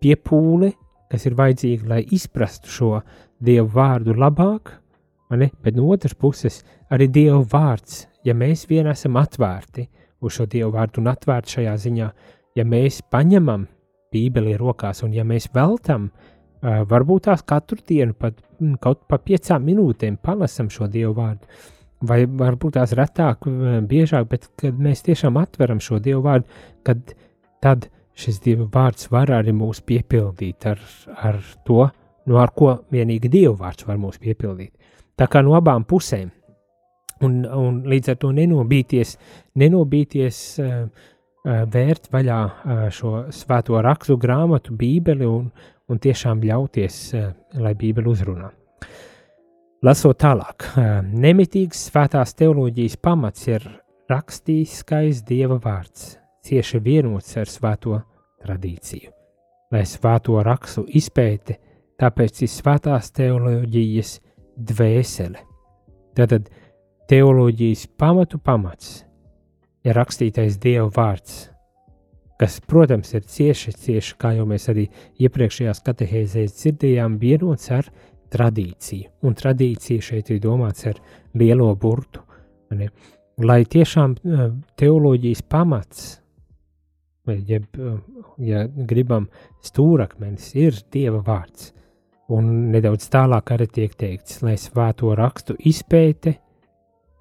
piepūle, 0.03 0.71
kas 1.11 1.27
ir 1.27 1.39
vajadzīga, 1.39 1.89
lai 1.91 2.03
izprastu 2.15 2.71
šo 2.71 2.91
dievu 3.43 3.71
vārdu 3.75 4.15
labāk, 4.15 4.75
bet 5.31 5.75
no 5.75 5.89
otras 5.91 6.15
puses 6.15 6.61
arī 6.93 7.09
dievu 7.11 7.43
vārds, 7.51 8.05
ja 8.27 8.35
mēs 8.35 8.67
vien 8.71 8.87
esam 8.91 9.19
atvērti 9.19 9.89
uz 10.23 10.37
šo 10.37 10.47
dievu 10.51 10.75
vārdu 10.77 11.03
un 11.03 11.11
atvērti 11.11 11.59
šajā 11.59 11.75
ziņā, 11.87 12.11
ja 12.57 12.65
mēs 12.65 13.03
paņemam 13.11 13.67
Bībeli 14.15 14.55
rokās 14.57 15.03
un 15.03 15.13
ja 15.17 15.25
mēs 15.27 15.49
veltam 15.55 16.07
uh, 16.07 16.36
varbūt 16.67 17.27
tās 17.29 17.45
katru 17.47 17.79
dienu, 17.89 18.15
pat 18.19 18.39
kaut 18.83 19.05
pa 19.09 19.19
piecām 19.23 19.65
minūtēm 19.67 20.19
palasam 20.23 20.71
šo 20.73 20.89
dievu 20.91 21.15
vārdu. 21.17 21.47
Vai 22.07 22.25
varbūt 22.29 22.77
tās 22.77 22.93
retāk, 22.97 23.47
biežāk, 23.89 24.27
bet 24.29 24.51
kad 24.61 24.81
mēs 24.81 25.05
tiešām 25.07 25.39
atveram 25.41 25.79
šo 25.81 26.01
dievu 26.03 26.25
vārdu, 26.27 26.59
kad 26.85 27.15
tad 27.65 27.89
šis 28.17 28.41
dievu 28.45 28.69
vārds 28.73 29.11
var 29.13 29.33
arī 29.39 29.55
mūs 29.57 29.83
piepildīt 29.87 30.67
ar, 30.69 30.81
ar 31.17 31.41
to, 31.67 31.87
no 32.27 32.41
ar 32.41 32.53
ko 32.57 32.73
vienīgi 32.93 33.31
dievu 33.33 33.57
vārds 33.61 33.87
var 33.89 34.01
mūs 34.01 34.21
piepildīt. 34.23 34.73
Tā 35.17 35.29
kā 35.33 35.43
no 35.45 35.57
abām 35.57 35.87
pusēm. 35.89 36.33
Un, 37.25 37.45
un 37.49 37.79
līdz 37.89 38.13
ar 38.13 38.19
to 38.21 38.31
nenobīties, 38.37 39.15
nenobīties 39.57 40.41
uh, 40.61 40.73
uh, 40.85 41.63
vērt 41.73 42.11
vaļā 42.13 42.41
uh, 42.45 42.83
šo 42.93 43.13
svēto 43.33 43.81
rakstu 43.85 44.19
grāmatu, 44.21 44.77
bībeli 44.77 45.25
un, 45.25 45.47
un 45.89 45.99
tiešām 45.99 46.43
ļauties, 46.43 47.15
eh, 47.15 47.33
lai 47.55 47.75
Bībele 47.75 48.11
uzrunā. 48.11 48.51
Lasot 49.83 50.19
tālāk, 50.19 50.67
eh, 50.77 51.03
nemitīgs 51.03 51.91
svētās 51.91 52.35
teoloģijas 52.35 52.97
pamats 52.97 53.47
ir 53.49 53.61
rakstīskais 54.11 55.23
Dieva 55.25 55.59
vārds, 55.59 56.17
cieši 56.43 56.81
vienots 56.81 57.37
ar 57.37 57.47
svēto 57.47 58.03
tradīciju. 58.43 59.11
Lai 59.73 59.83
svēto 59.83 60.43
rakstu 60.45 60.87
izpēte, 60.87 61.59
tāpēc 61.99 62.43
ir 62.43 62.49
svētās 62.49 63.11
teoloģijas 63.13 64.21
dvēsele. 64.57 65.39
Tātad 66.15 66.49
teoloģijas 67.09 67.87
pamatu 67.99 68.39
pamats 68.39 69.05
ir 69.85 69.95
rakstītais 69.95 70.59
Dieva 70.59 70.89
vārds, 70.89 71.51
kas, 72.41 72.59
protams, 72.61 73.13
ir 73.17 73.25
cieši, 73.25 73.73
cieši, 73.73 74.17
kā 74.21 74.35
jau 74.37 74.47
mēs 74.49 74.69
arī 74.73 74.87
iepriekšējās 75.23 75.83
katehēzēs 75.87 76.59
dzirdējām, 76.61 77.19
vienots 77.23 77.71
ar 77.75 77.89
tradīciju. 78.33 79.11
Un 79.25 79.37
tradīcija 79.39 80.05
šeit 80.05 80.31
ir 80.35 80.43
domāts 80.45 80.87
ar 80.91 81.01
lielo 81.39 81.71
burtu. 81.81 82.23
Ne? 82.77 82.91
Lai 83.45 83.63
tiešām 83.69 84.17
eh, 84.17 84.47
teoloģijas 84.81 85.43
pamats, 85.49 86.07
jeb, 87.27 87.69
eh, 87.79 87.97
ja 88.51 88.67
gribam, 88.67 89.29
stūrakmenis 89.65 90.53
ir 90.59 90.81
Dieva 90.93 91.23
vārds. 91.25 91.73
Un 92.33 92.73
nedaudz 92.73 93.07
tālāk 93.13 93.53
arī 93.55 93.69
tiek 93.71 93.93
teikts, 93.95 94.41
lai 94.43 94.57
svēto 94.59 95.13
rakstu 95.15 95.55
izpēte, 95.71 96.35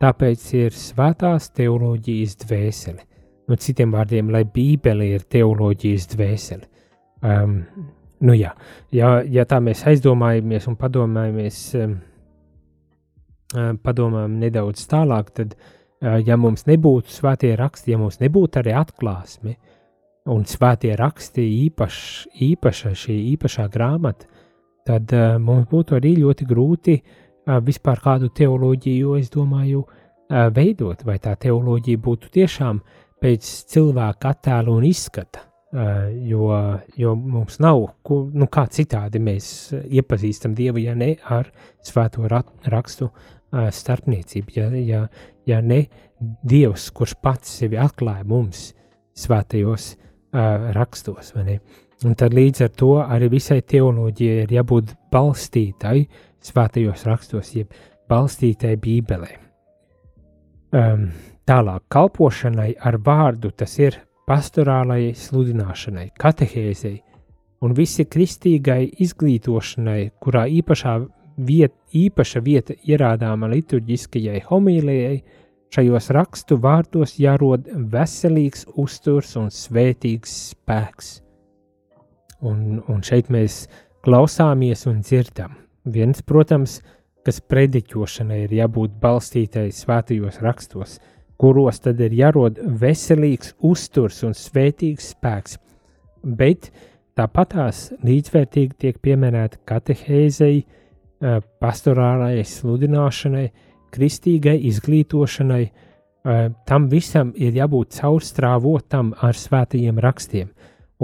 tāpēc 0.01 0.47
ir 0.57 0.73
svētās 0.73 1.51
teoloģijas 1.53 2.39
dvēsele 2.41 3.05
nu, 3.49 3.57
citiem 3.61 3.93
vārdiem, 3.93 4.31
lai 4.33 4.43
Bībele 4.49 5.11
ir 5.15 5.27
teoloģijas 5.29 6.09
dvēsele. 6.13 6.67
Um, 7.25 7.59
nu 8.25 8.35
jā, 8.37 8.51
ja, 8.93 9.19
ja 9.21 9.45
tā 9.49 9.61
mēs 9.63 9.85
aizdomājamies 9.89 10.67
un 10.69 10.77
padomājamies, 10.79 11.61
um, 11.81 11.95
padomājam 13.85 14.37
nedaudz 14.41 14.85
tālāk, 14.91 15.31
tad, 15.37 15.55
uh, 15.55 16.17
ja 16.25 16.37
mums 16.37 16.65
nebūtu 16.69 17.13
svētie 17.13 17.55
raksti, 17.59 17.93
ja 17.93 18.01
mums 18.01 18.19
nebūtu 18.23 18.61
arī 18.61 18.75
atklāsme 18.77 19.55
un 20.33 20.45
svētie 20.49 20.95
raksti 20.97 21.43
īpaš, 21.67 21.97
īpaša 22.41 22.95
šī 22.97 23.17
īpašā 23.35 23.67
grāmata, 23.73 24.29
tad 24.85 25.13
uh, 25.13 25.37
mums 25.41 25.69
būtu 25.69 25.97
arī 25.97 26.15
ļoti 26.21 26.47
grūti 26.49 26.97
uh, 26.99 27.59
vispār 27.65 28.01
kādu 28.01 28.29
teoloģiju, 28.33 29.15
es 29.21 29.31
domāju, 29.33 29.85
uh, 29.85 30.47
veidot, 30.53 31.05
vai 31.05 31.17
tā 31.21 31.35
teoloģija 31.41 32.01
būtu 32.01 32.33
tiešām 32.33 32.81
pēc 33.21 33.49
cilvēka 33.71 34.31
attēla 34.35 34.73
un 34.73 34.87
izskata. 34.87 35.43
Uh, 35.75 36.07
jo, 36.23 36.47
jo 36.95 37.15
mums 37.19 37.57
nav, 37.59 37.81
ku, 38.05 38.21
nu, 38.31 38.47
kā 38.47 38.63
citādi 38.71 39.19
mēs 39.19 39.73
iepazīstam 39.75 40.53
Dievu, 40.55 40.79
ja 40.79 40.93
ne 40.95 41.17
ar 41.35 41.49
svēto 41.83 42.29
rakstu 42.29 43.09
uh, 43.09 43.65
starpniecību, 43.75 44.55
ja, 44.55 44.69
ja, 44.79 45.01
ja 45.49 45.59
ne 45.65 45.81
Dievs, 46.47 46.87
kurš 46.95 47.17
pats 47.19 47.57
sevi 47.59 47.81
atklāja 47.81 48.23
mums 48.23 48.69
svētajos 49.19 49.89
uh, 49.97 50.71
rakstos. 50.77 51.33
Un 51.35 52.15
tad 52.15 52.35
līdz 52.37 52.67
ar 52.69 52.75
to 52.79 52.93
arī 53.03 53.33
visai 53.35 53.59
teoloģijai 53.59 54.45
ir 54.45 54.59
jābūt 54.61 54.95
balstītai 55.11 56.05
svētajos 56.45 57.03
rakstos, 57.09 57.51
jeb 57.57 57.75
balstītai 58.07 58.77
Bībelē. 58.79 59.44
Um, 60.75 61.05
tālāk, 61.47 61.85
kalpošanai 61.93 62.73
ar 62.83 62.97
vārdu 62.99 63.53
tas 63.55 63.77
ir 63.79 63.95
pastorālajai 64.27 65.13
sludināšanai, 65.15 66.09
katehēzei 66.19 66.97
un 67.63 67.75
visi 67.77 68.03
kristīgai 68.03 68.81
izglītošanai, 69.05 70.09
kurā 70.19 70.45
īpašā 70.51 70.97
viet, 71.47 71.75
īpaša 71.95 72.41
vieta 72.43 72.75
ierādāma 72.83 73.47
liturģiskajai 73.53 74.41
homīlijai, 74.49 75.15
šajos 75.71 76.09
rakstu 76.17 76.59
vārdos 76.61 77.15
jārod 77.23 77.71
veselīgs 77.91 78.67
uzturs 78.75 79.35
un 79.39 79.47
svētīgs 79.53 80.35
spēks. 80.51 81.13
Un, 82.45 82.81
un 82.91 82.99
šeit 83.05 83.31
mēs 83.31 83.65
klausāmies 84.05 84.85
un 84.91 84.99
dzirdam. 85.05 85.55
Viens, 85.85 86.21
protams, 86.21 86.81
kas 87.25 87.41
prediķošanai 87.41 88.43
ir 88.45 88.55
jābūt 88.61 88.95
balstītai 89.01 89.67
svētajos 89.73 90.41
rakstos– 90.45 90.99
kuros 91.37 91.81
tad 91.83 91.99
ir 92.03 92.15
jārod 92.15 92.59
veselīgs 92.81 93.53
uzturs 93.65 94.21
un 94.27 94.35
svētīgs 94.37 95.11
spēks, 95.15 95.57
bet 96.23 96.71
tāpatās 97.15 97.89
līdzvērtīgi 98.05 98.79
tiek 98.79 98.99
pieminēta 99.03 99.61
katehēzei, 99.67 100.63
pastorālajai 101.63 102.43
sludināšanai, 102.47 103.45
kristīgai 103.95 104.57
izglītošanai, 104.69 105.63
tam 106.67 106.87
visam 106.91 107.31
ir 107.37 107.55
jābūt 107.55 107.99
caurstrāvotam 107.99 109.13
ar 109.23 109.37
svētajiem 109.37 109.99
rakstiem. 110.01 110.49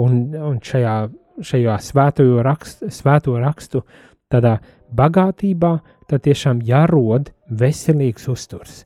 Un, 0.02 0.32
un 0.34 0.58
šajā, 0.64 0.96
šajā 1.44 1.76
svēto, 1.84 2.26
rakstu, 2.44 2.88
svēto 2.92 3.36
rakstu 3.40 3.82
tādā 4.32 4.56
bagātībā 4.96 5.72
tad 6.12 6.24
tiešām 6.26 6.60
jārod 6.68 7.32
veselīgs 7.48 8.28
uzturs. 8.28 8.82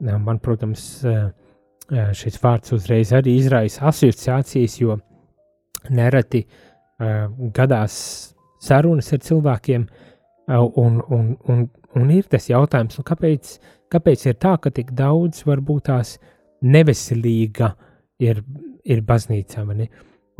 Man, 0.00 0.38
protams, 0.40 1.02
šis 1.90 2.38
vārds 2.40 2.72
uzreiz 2.76 3.10
arī 3.16 3.34
izraisa 3.40 3.88
asociācijas, 3.90 4.78
jo 4.80 4.96
nereti 5.90 6.44
gadās 7.56 7.96
sarunas 8.62 9.10
ar 9.12 9.22
cilvēkiem, 9.24 9.86
un, 10.50 11.00
un, 11.10 11.32
un, 11.48 11.64
un 11.96 12.12
ir 12.14 12.28
tas 12.30 12.48
jautājums, 12.50 12.98
nu, 12.98 13.04
kāpēc, 13.06 13.54
kāpēc 13.92 14.26
ir 14.28 14.38
tā, 14.40 14.54
ka 14.62 14.72
tik 14.74 14.92
daudz 14.96 15.42
varbūt 15.48 15.88
tās 15.90 16.14
neveselīga 16.60 17.72
ir, 18.22 18.44
ir 18.84 19.02
baznīcā. 19.06 19.66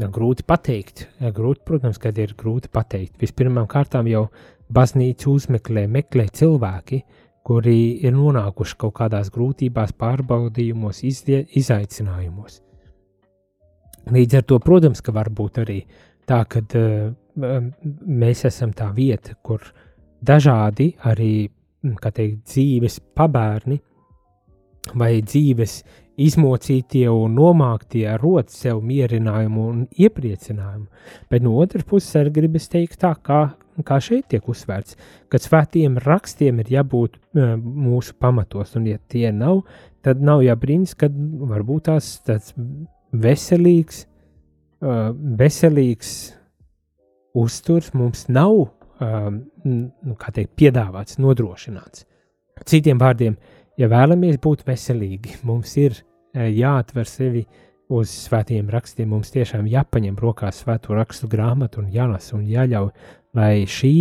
Grūti 0.00 0.46
pateikt, 0.48 1.06
grūti, 1.20 1.64
protams, 1.66 2.00
kad 2.00 2.16
ir 2.20 2.32
grūti 2.38 2.70
pateikt. 2.72 3.18
Vispirmām 3.20 3.66
kārtām 3.68 4.08
jau 4.08 4.28
baznīcu 4.72 5.34
uzmeklē, 5.34 5.86
meklē 5.90 6.26
cilvēki, 6.34 7.02
kuri 7.46 7.76
ir 8.04 8.14
nonākuši 8.14 8.76
kaut 8.80 8.94
kādās 9.00 9.30
grūtībās, 9.34 9.94
pārbaudījumos, 9.98 11.02
izdie, 11.08 11.42
izaicinājumos. 11.58 12.60
Līdz 14.10 14.40
ar 14.40 14.44
to, 14.48 14.58
protams, 14.62 15.02
ka 15.04 15.12
var 15.12 15.30
būt 15.34 15.60
arī 15.62 15.78
tā, 16.28 16.42
ka 16.48 16.62
uh, 16.62 17.10
mēs 18.22 18.44
esam 18.48 18.74
tā 18.76 18.90
vieta, 18.96 19.36
kur 19.42 19.64
dažādi 20.20 20.92
arī 21.08 21.48
teikt, 21.80 22.44
dzīves 22.48 23.00
pabērni 23.16 23.80
vai 25.00 25.20
dzīves 25.24 25.80
izmocītie 26.20 27.06
un 27.08 27.34
nomāktie 27.36 28.04
rot 28.20 28.50
sev 28.52 28.82
mierinājumu 28.84 29.66
un 29.70 29.82
iepriecinājumu. 29.96 30.86
Bet 31.30 31.44
no 31.44 31.56
otras 31.62 31.86
puses, 31.88 32.12
arī 32.20 32.34
gribas 32.40 32.68
teikt, 32.68 32.98
tā 33.00 33.14
kā 33.24 33.42
kā 33.86 34.00
šeit 34.02 34.28
tiek 34.32 34.48
uzsvērts, 34.48 34.96
ka 35.30 35.40
svētiem 35.40 35.98
rakstiem 36.02 36.60
ir 36.62 36.72
jābūt 36.76 37.18
mūsu 37.36 38.16
pamatos, 38.20 38.74
un 38.78 38.88
ja 38.90 38.98
tie 39.10 39.30
nav, 39.34 39.62
tad 40.04 40.22
nav 40.24 40.42
jābrīnas, 40.44 40.96
ka 40.98 41.10
varbūt 41.10 41.88
tās 41.90 42.12
tāds 42.26 42.54
veselīgs, 43.12 44.04
veselīgs 44.80 46.12
uzturs 47.36 47.92
mums 47.94 48.26
nav, 48.32 48.68
nu, 49.00 50.18
kā 50.20 50.34
teikt, 50.34 50.54
piedāvāts, 50.60 51.18
nodrošināts. 51.22 52.04
Citiem 52.68 53.00
vārdiem, 53.00 53.38
ja 53.80 53.88
vēlamies 53.88 54.40
būt 54.42 54.66
veselīgi, 54.68 55.40
mums 55.48 55.76
ir 55.80 55.96
jāatver 56.34 57.08
sevi 57.08 57.46
uz 57.90 58.10
svētiem 58.28 58.68
rakstiem, 58.70 59.08
mums 59.10 59.32
tiešām 59.34 59.66
jāpaņem 59.66 60.18
rokās 60.20 60.60
svēto 60.62 60.94
rakstu 60.94 61.26
grāmatu 61.30 61.80
un 61.82 61.88
jālasa 61.90 62.36
un 62.36 62.44
jāļauj 62.46 62.92
lai 63.36 63.64
šī 63.68 63.94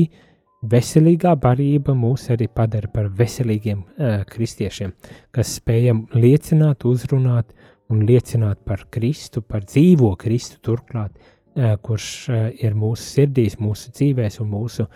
veselīgā 0.70 1.36
barība 1.39 1.96
mūs 1.96 2.28
arī 2.34 2.50
padara 2.52 2.89
par 2.92 3.10
veselīgiem 3.15 3.82
uh, 3.84 4.22
kristiešiem, 4.30 4.94
kas 5.36 5.56
spējam 5.60 6.06
liecināt, 6.15 6.86
uzrunāt 6.86 7.54
un 7.89 8.04
liecināt 8.06 8.62
par 8.68 8.86
Kristu, 8.92 9.42
par 9.42 9.63
dzīvo 9.68 10.13
Kristu 10.20 10.60
turklāt, 10.65 11.15
uh, 11.15 11.78
kurš 11.82 12.10
uh, 12.30 12.44
ir 12.60 12.76
mūsu 12.76 13.08
sirdīs, 13.15 13.60
mūsu 13.62 13.94
dzīvēs 13.96 14.42
un 14.44 14.52
mūsu 14.52 14.88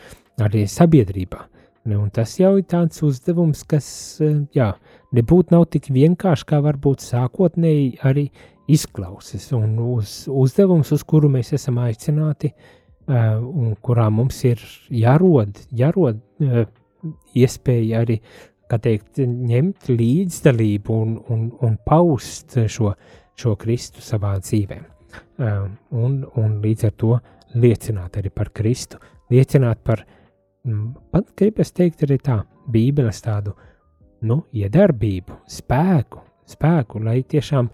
arī 0.43 0.67
sabiedrībā. 0.67 1.47
Un 1.83 2.07
tas 2.15 2.37
jau 2.39 2.53
ir 2.55 2.63
tāds 2.71 3.01
uzdevums, 3.03 3.65
kas, 3.67 3.85
jā, 4.55 4.69
nebūtu 5.11 5.51
nav 5.51 5.65
tik 5.71 5.89
vienkārši, 5.91 6.45
kā 6.47 6.61
varbūt 6.63 7.03
sākotnēji 7.03 7.89
arī 8.07 8.29
izklausās, 8.71 9.49
un 9.57 9.75
uz 9.83 10.21
uzdevums, 10.31 10.93
uz 10.95 11.03
kuru 11.03 11.27
mēs 11.33 11.51
esam 11.57 11.81
aicināti, 11.83 12.53
uh, 12.53 12.82
un 13.07 13.75
kurā 13.83 14.07
mums 14.11 14.43
ir 14.47 14.61
jārod, 14.93 15.59
jārod 15.75 16.19
eh, 16.39 16.65
iespēja 17.35 18.03
arī 18.03 18.19
teikt, 18.73 19.19
ņemt 19.21 19.91
līdzdalību 19.91 20.95
un, 20.97 21.17
un, 21.29 21.41
un 21.61 21.75
paust 21.85 22.55
šo, 22.57 22.93
šo 23.37 23.53
Kristu 23.61 24.01
savā 24.01 24.31
dzīvē. 24.39 24.79
Eh, 24.79 25.67
un, 25.93 26.15
un 26.39 26.55
līdz 26.63 26.87
ar 26.87 26.95
to 26.97 27.19
liecināt 27.53 28.17
arī 28.17 28.31
par 28.33 28.49
Kristu, 28.49 28.97
liecināt 29.29 29.83
par, 29.85 30.01
mm, 30.65 30.87
pat 31.11 31.35
gribas 31.37 31.71
teikt 31.71 32.07
arī 32.07 32.17
tā, 32.23 32.39
Bībeles 32.73 33.19
tādu, 33.21 33.53
nu, 34.23 34.45
iedarbību, 34.55 35.43
spēku, 35.51 36.23
spēku, 36.47 37.03
lai 37.03 37.19
tiešām, 37.27 37.67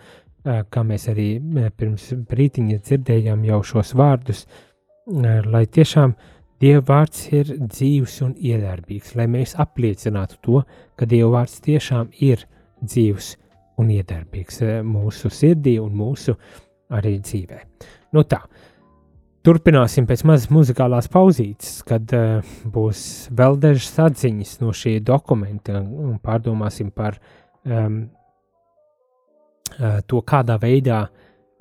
kā 0.43 0.81
mēs 0.87 1.05
arī 1.11 1.35
pirms 1.77 2.07
brītiņa 2.25 2.79
dzirdējām 2.81 3.43
jau 3.45 3.59
šos 3.69 3.91
vārdus, 3.93 4.47
uh, 4.47 4.68
lai 5.09 5.65
tiešām 5.65 6.15
Dieva 6.59 6.81
vārds 6.83 7.21
ir 7.31 7.53
dzīves 7.55 8.17
un 8.25 8.33
iedarbīgs, 8.35 9.13
lai 9.15 9.29
mēs 9.31 9.53
apliecinātu 9.55 10.39
to, 10.43 10.63
ka 10.99 11.07
Dieva 11.07 11.37
vārds 11.37 11.61
tiešām 11.63 12.09
ir 12.19 12.43
dzīves 12.83 13.37
un 13.79 13.93
iedarbīgs 13.95 14.59
mūsu 14.83 15.31
sirdī 15.31 15.77
un 15.79 15.95
mūsu 15.95 16.35
arī 16.91 17.15
dzīvē. 17.23 17.61
Nu 18.11 18.25
tā, 18.27 18.41
turpināsim 19.45 20.07
pēc 20.09 20.25
mazas 20.27 20.49
muzikālās 20.51 21.07
pauzītes, 21.11 21.79
kad 21.87 22.11
uh, 22.17 22.53
būs 22.67 23.29
vēl 23.31 23.59
dažas 23.61 23.95
atziņas 24.09 24.57
no 24.63 24.73
šī 24.75 24.97
dokumenta 25.05 25.79
un 25.79 26.19
pārdomāsim 26.23 26.91
par 26.91 27.21
um, 27.63 28.01
uh, 29.77 29.99
to, 30.05 30.21
kādā 30.27 30.59
veidā 30.61 31.05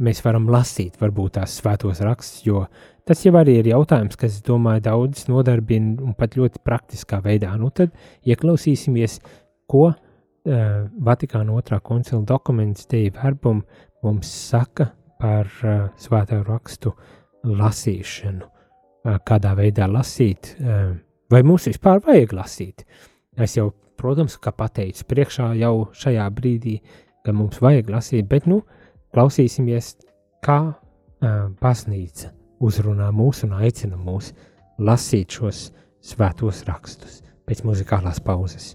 mēs 0.03 0.23
varam 0.25 0.49
lasīt 0.51 0.99
varbūt 1.01 1.39
tās 1.39 1.59
svētos 1.59 2.03
rakstus, 2.07 2.45
jo 2.47 2.67
Tas 3.09 3.23
jau 3.25 3.33
arī 3.41 3.55
ir 3.63 3.71
jautājums, 3.71 4.19
kas, 4.21 4.35
domāju, 4.45 4.83
daudzus 4.85 5.31
nodarbina 5.31 6.03
un 6.05 6.13
pat 6.17 6.35
ļoti 6.37 6.61
praktiskā 6.61 7.23
veidā. 7.25 7.55
Nu, 7.57 7.71
tad 7.73 7.95
ieklausīsimies, 8.29 9.15
ko 9.65 9.87
uh, 9.89 9.95
Vatikāna 11.09 11.57
otrā 11.57 11.79
koncila 11.81 12.21
dokuments 12.29 12.85
Dievu 12.91 13.17
verbum 13.17 13.63
mums 14.05 14.29
saka 14.29 14.91
par 15.23 15.49
uh, 15.65 15.89
svētā 15.97 16.43
rakstu 16.45 16.93
lasīšanu. 17.49 18.45
Uh, 18.45 19.17
kādā 19.25 19.55
veidā 19.57 19.89
lasīt, 19.89 20.53
uh, 20.61 20.93
vai 21.33 21.45
mums 21.49 21.71
vispār 21.73 22.05
vajag 22.05 22.37
lasīt. 22.37 22.85
Es 23.41 23.57
jau, 23.57 23.71
protams, 23.97 24.37
kā 24.37 24.53
pateicu, 24.53 25.09
priekšā 25.09 25.55
jau 25.63 25.87
šajā 25.97 26.29
brīdī, 26.37 26.83
ka 27.25 27.33
mums 27.33 27.65
vajag 27.65 27.89
lasīt, 27.97 28.29
bet 28.29 28.45
nu, 28.53 28.67
klausīsimies, 29.17 29.95
kā 30.45 30.59
uh, 30.69 31.47
baznīca 31.57 32.37
uzrunā 32.61 33.11
mūs 33.15 33.45
un 33.47 33.55
aicina 33.59 33.99
mūs 33.99 34.33
lasīt 34.79 35.39
šos 35.39 35.69
svētos 36.05 36.65
rakstus 36.69 37.23
pēc 37.49 37.65
muzikālās 37.65 38.21
pauzes. 38.25 38.75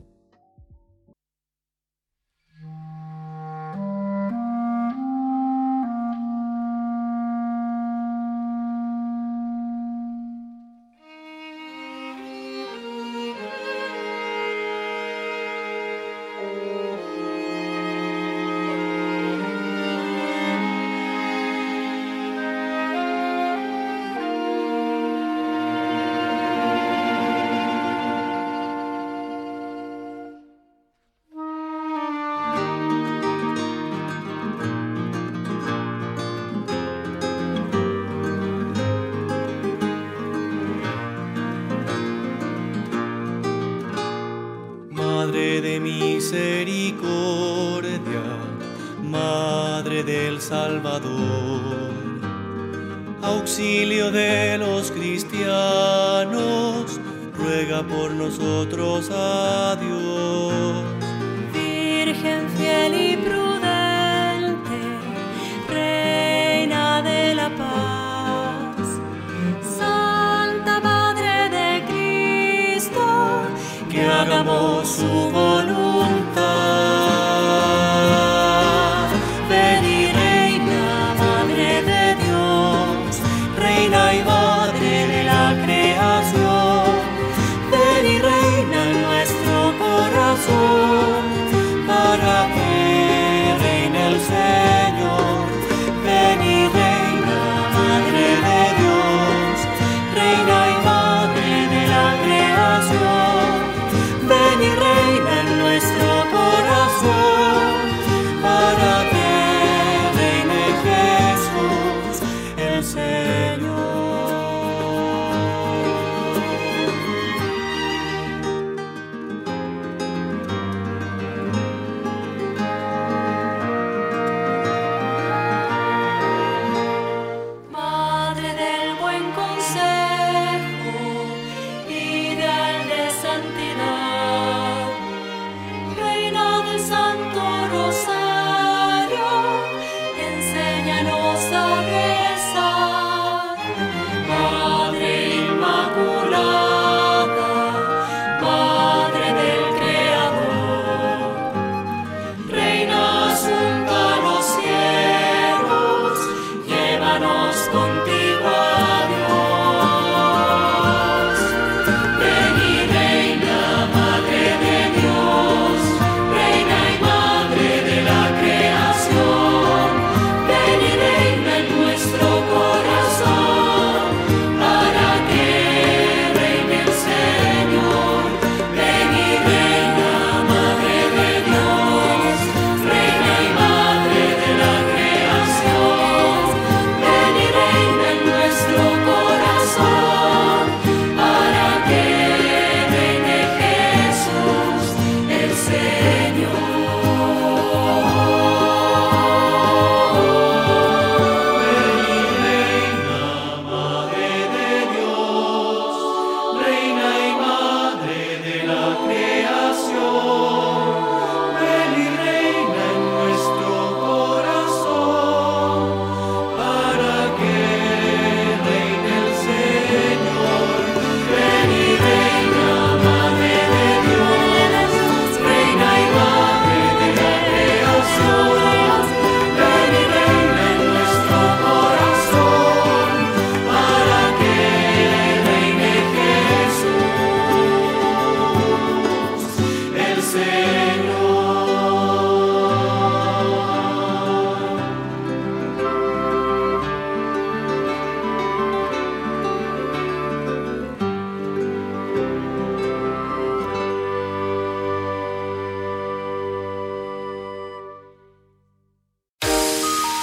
Salvador. 50.54 51.90
Auxilio 53.24 53.93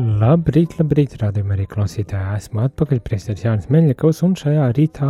Labrīt, 0.00 0.78
labrīt, 0.78 1.16
rādījumā 1.20 1.58
arī 1.58 1.66
klausītāji. 1.68 2.38
Esmu 2.38 2.62
atpakaļ, 2.64 3.00
priesteris 3.04 3.42
Jānis 3.44 3.66
Meļņakovs, 3.72 4.22
un 4.24 4.36
šajā 4.38 4.68
rītā, 4.78 5.08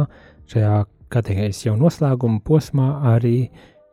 šajā 0.51 0.78
katehēs 1.14 1.61
jau 1.62 1.76
noslēguma 1.78 2.41
posmā 2.47 2.88
arī 3.12 3.34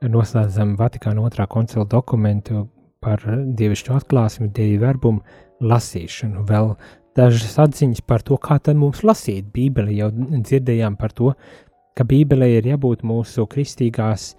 noslēdzam 0.01 0.73
Vatikāna 0.79 1.27
otrā 1.27 1.45
koncila 1.51 1.85
dokumentu 1.91 2.63
par 3.03 3.21
dievišķo 3.27 3.99
atklāsmi, 3.99 4.49
dievu 4.55 4.81
verbumu 4.87 5.69
lasīšanu. 5.69 6.47
Vēl 6.49 6.73
dažas 7.19 7.59
atziņas 7.67 8.01
par 8.07 8.25
to, 8.25 8.39
kā 8.41 8.57
tad 8.63 8.79
mums 8.81 9.05
lasīt 9.05 9.53
Bībeli. 9.53 9.99
Jau 10.01 10.09
dzirdējām 10.15 10.97
par 10.97 11.13
to, 11.13 11.35
ka 11.93 12.09
Bībelē 12.09 12.55
ir 12.55 12.73
jābūt 12.73 13.05
mūsu 13.05 13.45
kristīgās 13.51 14.31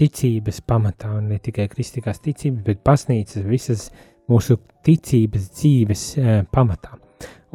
ticības 0.00 0.64
pamatā, 0.64 1.12
un 1.20 1.32
ne 1.34 1.42
tikai 1.42 1.68
kristīgās 1.72 2.24
ticības, 2.24 2.62
bet 2.64 2.84
baznīcas 2.86 3.44
visas 3.44 3.90
mūsu 4.30 4.58
ticības 4.86 5.50
dzīves 5.56 6.04
e, 6.18 6.36
pamatā. 6.52 6.96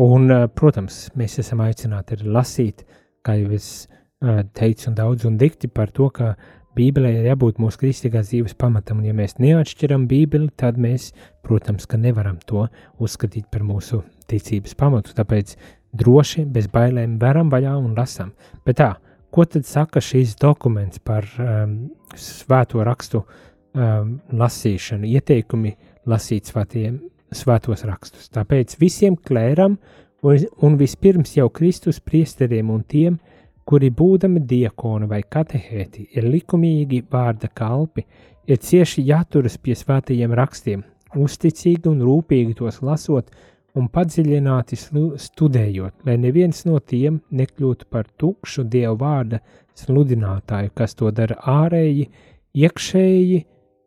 Un, 0.01 0.29
e, 0.31 0.39
protams, 0.55 1.03
mēs 1.19 1.39
esam 1.43 1.63
aicināti 1.65 2.17
arī 2.17 2.31
lasīt, 2.37 2.85
kā 3.25 3.37
jau 3.39 3.51
es 3.55 3.67
e, 3.85 4.41
teicu, 4.57 4.89
un 4.91 4.97
daudz 4.97 5.27
un 5.29 5.37
dikti 5.41 5.69
par 5.71 5.91
to, 5.95 6.09
ka 6.15 6.33
Bībelē 6.77 7.11
ir 7.17 7.27
jābūt 7.27 7.59
mūsu 7.59 7.81
kristīgās 7.81 8.29
dzīves 8.29 8.55
pamatam, 8.59 9.01
un 9.01 9.09
ja 9.09 9.15
mēs 9.15 9.35
neatšķiram 9.43 10.05
Bībeli, 10.07 10.47
tad 10.55 10.79
mēs, 10.79 11.09
protams, 11.43 11.87
ka 11.89 11.99
nevaram 11.99 12.39
to 12.47 12.63
uzskatīt 13.03 13.49
par 13.51 13.65
mūsu 13.67 13.99
ticības 14.31 14.77
pamatu, 14.79 15.15
tāpēc 15.17 15.57
droši, 15.99 16.45
bez 16.47 16.69
bailēm 16.71 17.17
veram 17.19 17.51
vaļā 17.51 17.75
un 17.75 17.91
lasam. 17.97 18.31
Bet 18.63 18.79
tā, 18.79 18.93
ko 19.35 19.43
tad 19.43 19.67
saka 19.67 19.99
šīs 19.99 20.37
dokuments 20.39 21.03
par 21.03 21.27
um, 21.43 21.75
svēto 22.15 22.87
rakstu 22.87 23.25
um, 23.25 24.15
lasīšanu, 24.31 25.11
ieteikumi 25.11 25.75
uh, 25.75 25.90
lasīt 26.09 26.49
svētiem, 26.49 26.99
svētos 27.31 27.85
rakstus. 27.87 28.29
Tāpēc 28.33 28.77
visiem 28.81 29.17
klēram 29.17 29.77
un, 30.23 30.77
vispirms 30.79 31.35
jau 31.37 31.49
Kristus 31.53 31.99
priesteriem 31.99 32.71
un 32.73 32.83
tiem, 32.87 33.19
kuri 33.65 33.91
būdami 33.93 34.41
diakoni 34.47 35.07
vai 35.07 35.21
katehēti, 35.23 36.09
ir 36.17 36.27
likumīgi 36.27 37.03
vārda 37.11 37.49
kalpi, 37.53 38.05
ir 38.49 38.57
cieši 38.57 39.05
jāturas 39.07 39.57
pie 39.61 39.77
svētajiem 39.77 40.33
rakstiem, 40.35 40.83
uzticīgi 41.15 41.89
un 41.91 42.01
rūpīgi 42.05 42.57
tos 42.57 42.81
lasot 42.81 43.31
un 43.77 43.87
padziļināti 43.87 44.77
studējot, 45.21 46.01
lai 46.07 46.17
neviens 46.19 46.65
no 46.67 46.79
tiem 46.79 47.21
nekļūtu 47.31 47.87
par 47.91 48.09
tukšu 48.19 48.65
dievu 48.67 48.97
vārda 48.99 49.39
sludinātāju, 49.79 50.73
kas 50.75 50.97
to 50.99 51.13
dara 51.15 51.39
ārēji, 51.47 52.09
iekšēji, 52.57 53.41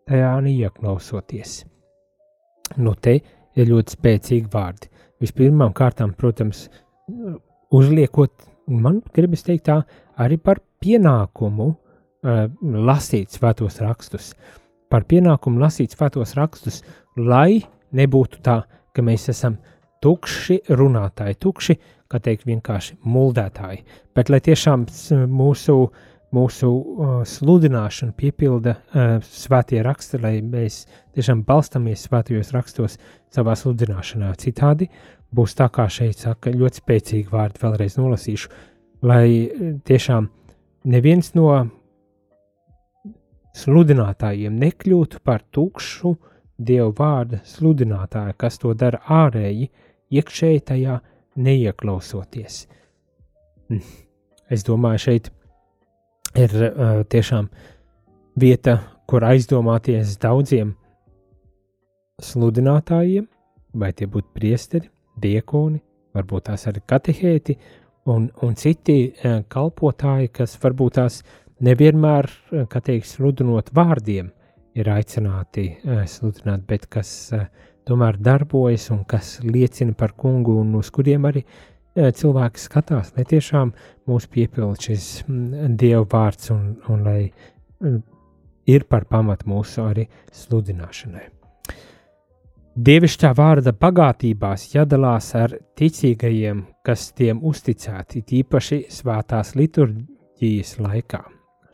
tajā 0.09 0.35
neiekļausoties. 0.49 1.61
Nu, 2.81 2.95
te 2.95 3.19
ir 3.55 3.71
ļoti 3.71 3.97
spēcīgi 3.97 4.51
vārdi. 4.53 4.91
Vispirmām 5.23 5.73
kārtām, 5.77 6.13
protams, 6.19 6.67
uzliekot, 7.75 8.33
man 8.69 9.01
gribas 9.15 9.45
teikt 9.47 9.69
tā, 9.69 9.81
arī 10.21 10.39
par 10.43 10.61
pienākumu 10.83 11.69
uh, 11.71 12.47
lasīt 12.61 13.37
svētos 13.37 13.81
rakstus. 13.85 14.33
Par 14.91 15.07
pienākumu 15.11 15.63
lasīt 15.63 15.95
svētos 15.95 16.35
rakstus, 16.39 16.83
lai 17.17 17.63
nebūtu 17.95 18.43
tā, 18.45 18.63
ka 18.95 19.03
mēs 19.03 19.29
esam 19.33 19.59
tukši 20.05 20.61
runātāji, 20.77 21.39
tukši, 21.41 21.79
kā 22.11 22.21
teikt, 22.23 22.45
vienkārši 22.47 22.99
muldētāji, 23.09 23.81
bet 24.15 24.31
lai 24.31 24.43
tiešām 24.45 24.85
mūsu 25.31 25.79
uh, 25.87 26.03
mūsu 26.35 26.71
uh, 26.71 27.13
sludināšanu 27.29 28.15
piepilda 28.19 28.75
uh, 28.75 29.17
svētie 29.25 29.83
raksti, 29.85 30.21
lai 30.23 30.35
mēs 30.43 30.85
tiešām 31.15 31.45
balstamies 31.47 32.07
svētajos 32.09 32.53
rakstos 32.57 32.99
savā 33.35 33.55
sludināšanā. 33.59 34.33
Citādi 34.41 34.91
būs 35.35 35.57
tā, 35.59 35.69
kā 35.73 35.87
šeit 35.91 36.23
saka, 36.25 36.53
ļoti 36.55 36.83
spēcīgi 36.83 37.33
vārdi, 37.33 37.63
vēlreiz 37.63 37.99
nolasīšu, 38.01 38.53
lai 39.07 39.27
uh, 39.47 39.73
tiešām 39.87 40.29
neviens 40.91 41.33
no 41.39 41.49
sludinātājiem 43.55 44.55
nekļūtu 44.59 45.23
par 45.25 45.45
tukšu 45.55 46.15
dievu 46.59 46.95
vārdu 46.99 47.41
sludinātāju, 47.47 48.35
kas 48.39 48.59
to 48.63 48.75
dara 48.79 49.01
ārēji, 49.11 49.71
iekšēji 50.15 50.65
tajā 50.71 50.99
neieklausoties. 51.35 52.65
Hm. 53.71 53.85
Es 54.53 54.63
domāju, 54.67 55.01
šeit 55.07 55.31
ir 56.39 56.55
uh, 56.59 57.03
tiešām 57.11 57.49
vieta, 58.41 58.79
kur 59.07 59.25
aizdomāties 59.27 60.17
daudziem 60.23 60.75
sludinātājiem, 62.23 63.27
vai 63.75 63.91
tie 63.93 64.07
būtu 64.11 64.35
priesteri, 64.35 64.91
diekoni, 65.21 65.81
varbūt 66.15 66.49
tās 66.49 66.67
arī 66.71 66.83
katehēti 66.87 67.57
un, 68.11 68.29
un 68.43 68.57
citi 68.59 68.99
uh, 69.11 69.43
kalpotāji, 69.49 70.33
kas 70.35 70.57
varbūt 70.63 70.99
tās 71.01 71.21
nevienmēr, 71.65 72.31
uh, 72.31 72.65
kā 72.71 72.83
teikt, 72.85 73.11
sludinot 73.11 73.71
vārdiem, 73.75 74.33
ir 74.75 74.91
aicināti 74.91 75.69
uh, 75.77 76.03
sludināt, 76.11 76.67
bet 76.67 76.89
kas 76.91 77.13
uh, 77.35 77.47
tomēr 77.87 78.19
darbojas 78.19 78.89
un 78.95 79.05
kas 79.07 79.39
liecina 79.45 79.95
par 79.95 80.17
kungu 80.19 80.57
un 80.63 80.75
uz 80.81 80.91
kuriem 80.95 81.29
arī 81.29 81.45
uh, 81.45 81.74
cilvēki 81.95 82.61
skatās, 82.61 83.13
lai 83.17 83.25
tiešām 83.29 83.73
mūs 84.11 84.27
piepildītu 84.31 84.91
šis 84.91 85.07
mm, 85.29 85.77
Dieva 85.79 86.05
vārds 86.11 86.51
un, 86.55 86.75
un 86.91 87.05
lai 87.07 87.21
mm, 87.29 88.01
ir 88.71 88.87
par 88.91 89.07
pamatu 89.11 89.49
mūsu 89.51 89.85
arī 89.85 90.09
sludināšanai. 90.35 91.29
Dievišķā 92.75 93.31
vārda 93.39 93.71
bagātībās 93.79 94.73
jādalās 94.73 95.29
ar 95.39 95.55
ticīgajiem, 95.79 96.65
kas 96.83 97.13
tiem 97.15 97.39
uzticēti, 97.47 98.25
tīpaši 98.27 98.81
svētās 98.91 99.55
liturģijas 99.55 100.79
laikā. 100.83 101.23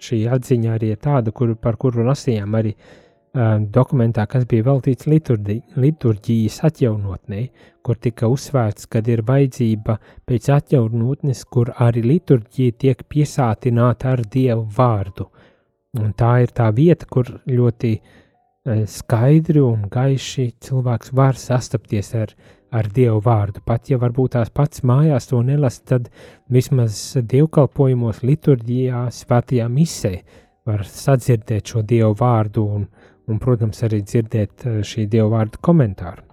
Šī 0.01 0.27
atziņa 0.33 0.75
arī 0.77 0.93
ir 0.93 1.01
tāda, 1.01 1.33
kur, 1.33 1.55
par 1.57 1.81
kuru 1.81 2.05
lasījām 2.05 2.57
arī 2.61 2.75
uh, 2.77 3.10
dokumentā, 3.35 4.27
kas 4.27 4.45
bija 4.51 4.67
veltīts 4.67 5.07
liturģi, 5.07 5.61
liturģijas 5.79 6.61
atjaunotnei, 6.67 7.51
kur 7.83 7.97
tika 7.97 8.29
uzsvērts, 8.29 8.89
ka 8.91 9.03
ir 9.07 9.23
vajadzība 9.27 9.99
pēc 10.27 10.49
atjaunotnes, 10.51 11.45
kur 11.45 11.71
arī 11.79 12.03
liturģija 12.03 12.73
tiek 12.79 13.05
piesātināta 13.09 14.17
ar 14.17 14.25
Dievu 14.27 14.67
vārdu. 14.77 15.29
Un 15.99 16.13
tā 16.15 16.41
ir 16.43 16.51
tā 16.55 16.71
vieta, 16.75 17.07
kur 17.07 17.27
ļoti 17.47 18.01
skaidri 18.87 19.63
un 19.63 19.87
gaiši 19.91 20.51
cilvēks 20.61 21.15
var 21.17 21.39
sastapties 21.39 22.15
ar, 22.15 22.35
ar 22.71 22.87
Dievu 22.95 23.23
vārdu. 23.25 23.63
Pat 23.65 23.91
ja 23.91 23.99
varbūt 23.99 24.35
tās 24.37 24.51
pats 24.51 24.83
mājās 24.83 25.31
to 25.31 25.41
nelasa, 25.43 25.83
tad 25.95 26.11
vismaz 26.51 27.17
dievkalpojumos, 27.31 28.23
liturģijā, 28.27 29.07
svētajā 29.15 29.69
misē 29.71 30.17
var 30.67 30.85
sadzirdēt 30.87 31.73
šo 31.73 31.83
Dievu 31.83 32.15
vārdu 32.19 32.67
un, 32.67 32.89
un, 33.31 33.39
protams, 33.43 33.85
arī 33.87 34.03
dzirdēt 34.05 34.67
eh, 34.67 34.81
šī 34.87 35.07
dieva 35.11 35.31
vārda 35.37 35.61
komentāru. 35.65 36.27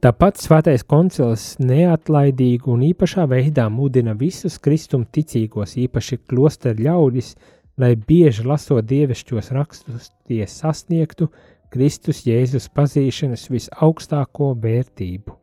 Tāpat 0.00 0.40
Svētais 0.40 0.82
koncils 0.88 1.54
neatlaidīgi 1.60 2.70
un 2.72 2.82
īpašā 2.86 3.26
veidā 3.30 3.68
mudina 3.70 4.14
visus 4.18 4.56
kristuma 4.58 5.06
ticīgos, 5.12 5.76
īpaši 5.76 6.22
klosteru 6.30 6.86
ļaudis, 6.86 7.34
lai 7.80 7.94
bieži 7.94 8.46
lasot 8.48 8.88
dievišķos 8.88 9.52
rakstus, 9.56 10.10
tie 10.28 10.46
sasniegtu 10.48 11.28
Kristus 11.70 12.24
Jēzus 12.26 12.66
pazīšanas 12.74 13.46
visaugstāko 13.52 14.54
vērtību. 14.58 15.36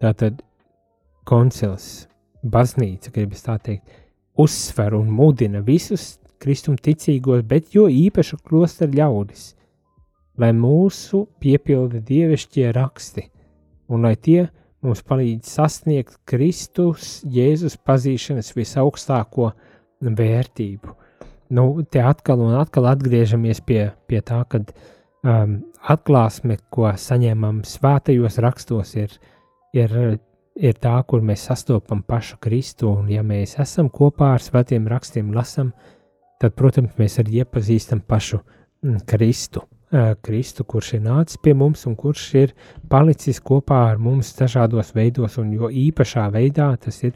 Tātad 0.00 0.40
koncils, 1.28 2.06
baznīca, 2.46 3.12
gribas 3.12 3.44
tā 3.44 3.58
teikt, 3.60 3.84
uzsver 4.38 4.94
un 4.96 5.10
mudina 5.12 5.60
visus 5.66 6.14
kristumticīgos, 6.42 7.44
bet 7.48 7.74
jo 7.74 7.86
īpaši 7.90 8.38
klosteru 8.44 8.98
ļaudis, 8.98 9.52
lai 10.38 10.52
mūsu 10.54 11.24
piepilda 11.42 12.00
dievišķie 12.04 12.68
raksti, 12.76 13.24
un 13.90 14.06
lai 14.06 14.14
tie 14.16 14.46
mums 14.84 15.02
palīdz 15.02 15.50
sasniegt 15.58 16.20
Kristus 16.28 17.18
Jēzus 17.26 17.78
pazīšanas 17.82 18.52
visaugstāko 18.54 19.50
vērtību. 20.00 20.94
Nu, 21.56 21.64
te 21.82 22.02
atkal 22.04 22.44
un 22.44 22.54
atkal 22.60 22.86
atgriežamies 22.90 23.62
pie, 23.66 23.88
pie 24.06 24.20
tā, 24.22 24.42
ka 24.46 24.60
um, 24.62 25.58
atklāsme, 25.88 26.58
ko 26.70 26.92
saņemam 26.92 27.62
svētajos 27.66 28.38
rakstos, 28.44 28.94
ir, 29.00 29.14
ir 29.72 29.94
ir 30.58 30.78
tā, 30.82 30.96
kur 31.06 31.22
mēs 31.24 31.46
sastopam 31.48 32.02
pašu 32.06 32.38
Kristu, 32.42 32.90
un 33.00 33.08
ja 33.12 33.22
mēs 33.26 33.56
esam 33.62 33.88
kopā 33.94 34.34
ar 34.36 34.42
svētiem 34.42 34.88
rakstiem, 34.90 35.30
lasam, 35.34 35.72
tad, 36.40 36.54
protams, 36.58 36.94
mēs 36.98 37.18
arī 37.22 37.42
iepazīstam 37.42 38.02
pašu 38.06 38.40
mm, 38.40 39.02
Kristu. 39.08 39.64
Kristu, 40.20 40.66
kurš 40.68 40.98
ir 40.98 41.04
nācis 41.06 41.38
pie 41.40 41.54
mums 41.56 41.86
un 41.88 41.94
kurš 41.96 42.24
ir 42.36 42.50
palicis 42.92 43.38
kopā 43.40 43.86
ar 43.94 44.00
mums 44.02 44.34
dažādos 44.36 44.92
veidos, 44.92 45.38
un 45.40 45.54
jo 45.56 45.70
īpašā 45.72 46.26
veidā 46.34 46.74
tas 46.76 47.00
ir 47.08 47.14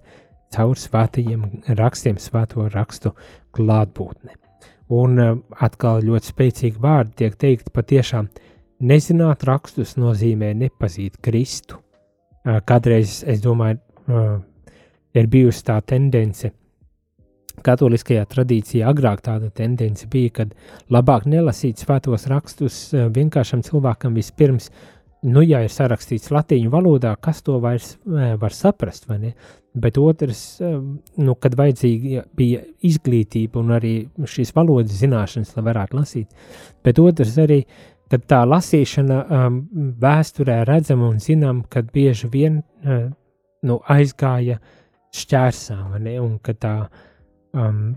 caur 0.53 0.81
svētajiem 0.81 1.45
rakstiem, 1.77 2.17
svēto 2.17 2.65
rakstu 2.73 3.13
klātbūtni. 3.53 4.33
Un 4.93 5.21
atkal 5.53 6.01
ļoti 6.05 6.33
spēcīgi 6.33 6.81
vārdi 6.81 7.15
tiek 7.21 7.37
teikti 7.37 7.73
patiešām, 7.77 8.31
nezināt 8.89 9.45
rakstus 9.49 9.99
nozīmē 10.01 10.55
nepazīt 10.65 11.21
Kristu. 11.21 11.77
Kādreiz, 12.43 13.21
es 13.29 13.45
domāju, 13.45 13.79
ir 15.13 15.29
bijusi 15.29 15.65
tā 15.69 15.77
tendence 15.85 16.55
katoliskajā 17.65 18.25
tradīcijā 18.31 18.89
agrāk 18.91 19.23
tāda 19.27 19.51
tendence 19.55 20.09
bija, 20.11 20.33
kad 20.41 20.55
labāk 20.93 21.27
nelasīt 21.31 21.83
svētos 21.83 22.27
rakstus 22.31 22.79
eh, 22.95 23.09
vienkāršam 23.13 23.63
cilvēkam 23.67 24.17
vispirms, 24.19 24.71
nu, 25.23 25.43
ja 25.47 25.63
ir 25.63 25.73
sarakstīts 25.73 26.33
latīņu 26.35 26.73
valodā, 26.73 27.15
kas 27.21 27.43
to 27.47 27.59
vairs 27.63 27.95
eh, 27.97 28.35
var 28.41 28.57
saprast, 28.57 29.09
vai 29.11 29.19
ne? 29.23 29.35
Bet 29.73 29.97
otrs, 30.01 30.43
eh, 30.61 30.75
nu, 31.23 31.37
kad 31.41 31.57
vajadzīga 31.59 32.27
bija 32.37 32.65
izglītība 32.85 33.63
un 33.63 33.77
arī 33.79 33.95
šīs 34.19 34.53
valodas 34.57 34.99
zināšanas, 35.01 35.55
lai 35.57 35.67
varētu 35.71 35.99
lasīt, 36.01 36.45
bet 36.85 37.01
otrs 37.03 37.39
arī, 37.41 37.63
kad 38.13 38.27
tā 38.29 38.43
lasīšana 38.45 39.19
um, 39.25 39.55
vēsturē 40.03 40.59
redzam 40.69 41.01
un 41.07 41.17
zinām, 41.23 41.63
kad 41.73 41.87
bieži 41.95 42.29
vien 42.29 42.59
uh, 42.61 43.07
nu, 43.65 43.79
aizgāja 43.89 44.59
šķērsā, 45.17 45.79
vai 45.95 46.01
ne? 46.05 46.19
Un 46.21 46.35
ka 46.45 46.53
tā 46.53 46.75
uh, 46.83 47.09
um, 47.53 47.97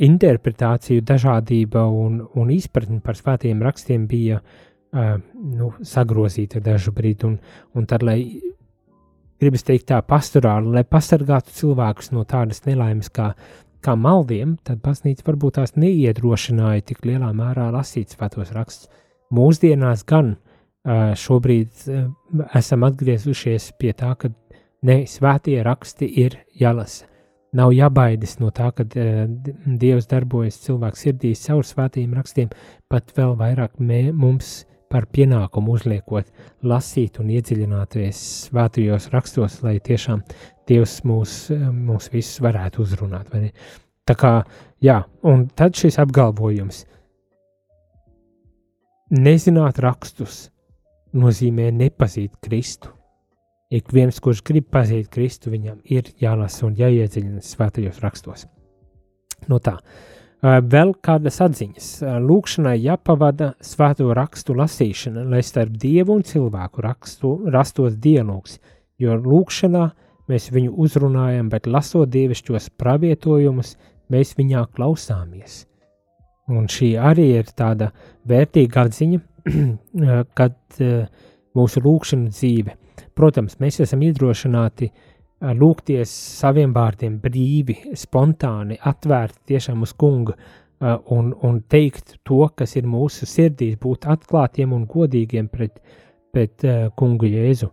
interpretāciju 0.00 1.04
dažādība 1.06 1.84
un, 1.88 2.20
un 2.38 2.50
izpratne 2.52 3.00
par 3.04 3.18
svētiem 3.18 3.62
rakstiem 3.64 4.06
bija 4.10 4.40
uh, 4.40 5.16
nu, 5.34 5.72
sagrozīta 5.86 6.60
dažu 6.64 6.92
brīdi, 6.96 7.26
un, 7.28 7.38
un 7.74 7.88
tad, 7.90 8.04
lai 8.06 8.20
gribas 9.40 9.64
teikt 9.66 9.88
tā 9.90 10.00
pastorāli, 10.06 10.74
lai 10.76 10.84
pasargātu 10.84 11.54
cilvēkus 11.56 12.12
no 12.14 12.24
tādas 12.28 12.62
nelaimes 12.66 13.10
kā, 13.12 13.32
kā 13.84 13.96
maldiem, 13.96 14.58
tad 14.64 14.82
baznīca 14.84 15.26
varbūt 15.26 15.58
tās 15.58 15.76
neiedrošināja 15.80 16.86
tik 16.92 17.04
lielā 17.08 17.32
mērā 17.36 17.70
lasīt 17.74 18.14
svētos 18.14 18.52
rakstus. 18.56 18.90
Mūsdienās 19.34 20.04
gan 20.06 20.34
uh, 20.36 21.12
šobrīd 21.18 21.86
uh, 21.88 22.08
esam 22.58 22.86
atgriezušies 22.88 23.72
pie 23.80 23.94
tā, 23.96 24.14
ka 24.18 24.32
ne 24.86 25.02
svētie 25.08 25.60
raksti 25.64 26.08
ir 26.24 26.40
jālasa 26.56 27.09
Nav 27.56 27.72
jābaidās 27.74 28.36
no 28.38 28.52
tā, 28.54 28.68
ka 28.74 28.86
uh, 28.86 29.24
Dievs 29.66 30.06
darbojas 30.10 30.60
cilvēku 30.64 31.00
sirdīs 31.00 31.46
caur 31.48 31.66
svētījiem 31.66 32.14
rakstiem, 32.18 32.52
pat 32.90 33.10
vēl 33.16 33.34
vairāk 33.38 33.80
mē, 33.82 34.02
mums 34.14 34.60
par 34.90 35.06
pienākumu 35.14 35.76
uzliekot, 35.76 36.30
lasīt 36.66 37.20
un 37.22 37.30
iedziļināties 37.30 38.22
svētajos 38.48 39.10
rakstos, 39.14 39.60
lai 39.62 39.78
tiešām 39.86 40.24
Dievs 40.70 41.00
mūs, 41.06 41.36
mūs 41.74 42.10
visus 42.12 42.42
varētu 42.42 42.82
uzrunāt. 42.84 43.30
Tā 44.06 44.16
kā, 44.18 44.32
jā, 44.82 45.00
un 45.26 45.46
tad 45.58 45.78
šis 45.78 45.98
apgalvojums 46.02 46.84
nezināt 49.14 49.78
rakstus 49.82 50.48
nozīmē 51.14 51.70
nepazīt 51.74 52.38
Kristu. 52.42 52.94
Ik 53.70 53.92
viens, 53.94 54.16
kurš 54.18 54.40
grib 54.42 54.64
pazīt 54.74 55.06
Kristu, 55.14 55.52
viņam 55.52 55.76
ir 55.94 56.08
jālasa 56.18 56.64
un 56.66 56.72
jāiedziļinas 56.74 57.52
svētajos 57.54 58.00
rakstos. 58.02 58.48
No 59.46 59.60
tā, 59.62 59.76
vēl 60.42 60.90
kādas 61.06 61.38
atziņas. 61.44 61.90
Lūkšanai 62.24 62.74
jāpavada 62.82 63.52
svēto 63.62 64.08
rakstu 64.16 64.56
lasīšana, 64.58 65.22
lai 65.30 65.44
starp 65.46 65.78
dievu 65.78 66.18
un 66.18 66.26
cilvēku 66.26 66.82
rakstu 66.82 67.30
rastos 67.54 67.94
dialogs, 67.94 68.58
jo 68.98 69.14
lūkšanā 69.14 69.84
mēs 70.30 70.50
viņu 70.50 70.74
uzrunājam, 70.74 71.46
bet 71.54 71.70
lasot 71.70 72.10
dievišķos 72.10 72.72
pravietojumus, 72.74 73.76
mēs 74.10 74.34
viņā 74.34 74.66
klausāmies. 74.74 75.64
Un 76.50 76.66
šī 76.66 76.96
arī 76.98 77.30
ir 77.38 77.54
tāda 77.54 77.92
vērtīga 78.26 78.88
atziņa, 78.88 79.24
kad 80.38 80.82
mūsu 81.54 81.86
lūkšana 81.86 82.34
dzīve 82.34 82.79
Protams, 83.16 83.58
mēs 83.60 83.80
esam 83.84 84.02
iedrošināti 84.06 84.90
lūgties 85.40 86.10
saviem 86.40 86.72
vārdiem 86.76 87.16
brīvi, 87.20 87.76
spontāni, 87.96 88.76
atvērti 88.76 89.54
tiešām 89.54 89.86
uz 89.86 89.94
kungu 89.96 90.34
un, 90.80 91.30
un 91.32 91.62
teikt 91.68 92.18
to, 92.24 92.42
kas 92.56 92.76
ir 92.76 92.88
mūsu 92.88 93.28
sirdīs, 93.28 93.78
būt 93.80 94.08
atklātiem 94.10 94.72
un 94.76 94.86
godīgiem 94.88 95.48
pret, 95.52 95.80
pret 96.32 96.66
kungu 96.96 97.28
Jēzu. 97.28 97.70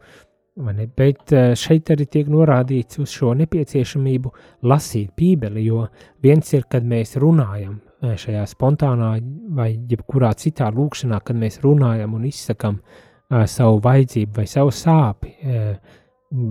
Bet 0.58 1.34
šeit 1.60 1.92
arī 1.94 2.08
tiek 2.10 2.30
norādīts 2.34 2.98
uz 3.04 3.12
šo 3.14 3.36
nepieciešamību 3.38 4.32
lasīt 4.66 5.12
Bībeli, 5.20 5.68
jo 5.68 5.84
viens 6.24 6.50
ir, 6.56 6.66
kad 6.72 6.88
mēs 6.88 7.14
runājam 7.22 7.78
šajā 8.02 8.46
spontānā 8.50 9.12
vai 9.58 9.74
jebkurā 9.90 10.32
citā 10.38 10.72
lūkšanā, 10.74 11.20
kad 11.26 11.38
mēs 11.38 11.60
runājam 11.62 12.16
un 12.18 12.26
izsakam 12.30 12.80
uh, 12.80 13.07
savu 13.30 13.80
vajadzību 13.84 14.40
vai 14.40 14.46
savu 14.48 14.72
sāpi. 14.72 15.34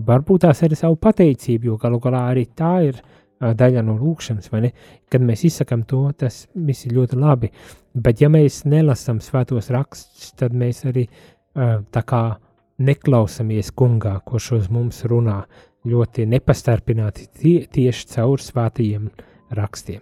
Varbūt 0.07 0.47
tās 0.47 0.63
arī 0.65 0.77
savu 0.79 0.97
pateicību, 1.01 1.71
jo 1.71 1.77
galu 1.81 2.01
galā 2.01 2.23
arī 2.31 2.47
tā 2.57 2.73
ir 2.89 3.01
daļa 3.37 3.83
no 3.85 3.99
lūkšanas, 4.01 4.49
vai 4.53 4.63
ne? 4.65 4.71
Kad 5.13 5.25
mēs 5.25 5.45
izsakām 5.45 5.83
to, 5.89 6.03
tas 6.17 6.47
viss 6.55 6.87
ir 6.89 6.97
ļoti 6.97 7.19
labi. 7.21 7.51
Bet, 7.93 8.23
ja 8.25 8.31
mēs 8.33 8.63
nelasām 8.65 9.21
svētos 9.25 9.69
rakstus, 9.73 10.33
tad 10.41 10.57
mēs 10.57 10.85
arī 10.89 11.05
tā 11.53 12.03
kā 12.09 12.23
neklausāmies 12.81 13.73
kungā, 13.77 14.19
kurš 14.25 14.51
uz 14.57 14.71
mums 14.73 15.05
runā 15.09 15.43
ļoti 15.87 16.27
nepastarpināti 16.33 17.29
tie, 17.37 17.55
tieši 17.73 18.09
caur 18.15 18.43
svētajiem 18.43 19.07
rakstiem. 19.57 20.01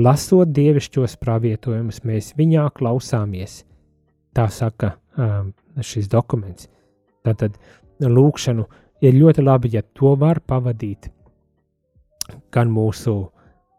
Lasot 0.00 0.54
dievišķos 0.56 1.18
pravietojumus, 1.22 2.02
mēs 2.06 2.32
viņā 2.38 2.70
klausāmies. 2.78 3.60
Tā 4.34 4.46
saka 4.52 4.94
um, 5.18 5.50
šis 5.84 6.08
dokuments. 6.12 6.68
Tātad 7.26 7.56
lūkšanu 8.00 8.66
ir 9.04 9.16
ļoti 9.16 9.44
labi, 9.44 9.72
ja 9.74 9.82
to 9.82 10.14
var 10.18 10.40
pavadīt 10.40 11.10
gan 12.52 12.70
mūsu 12.72 13.16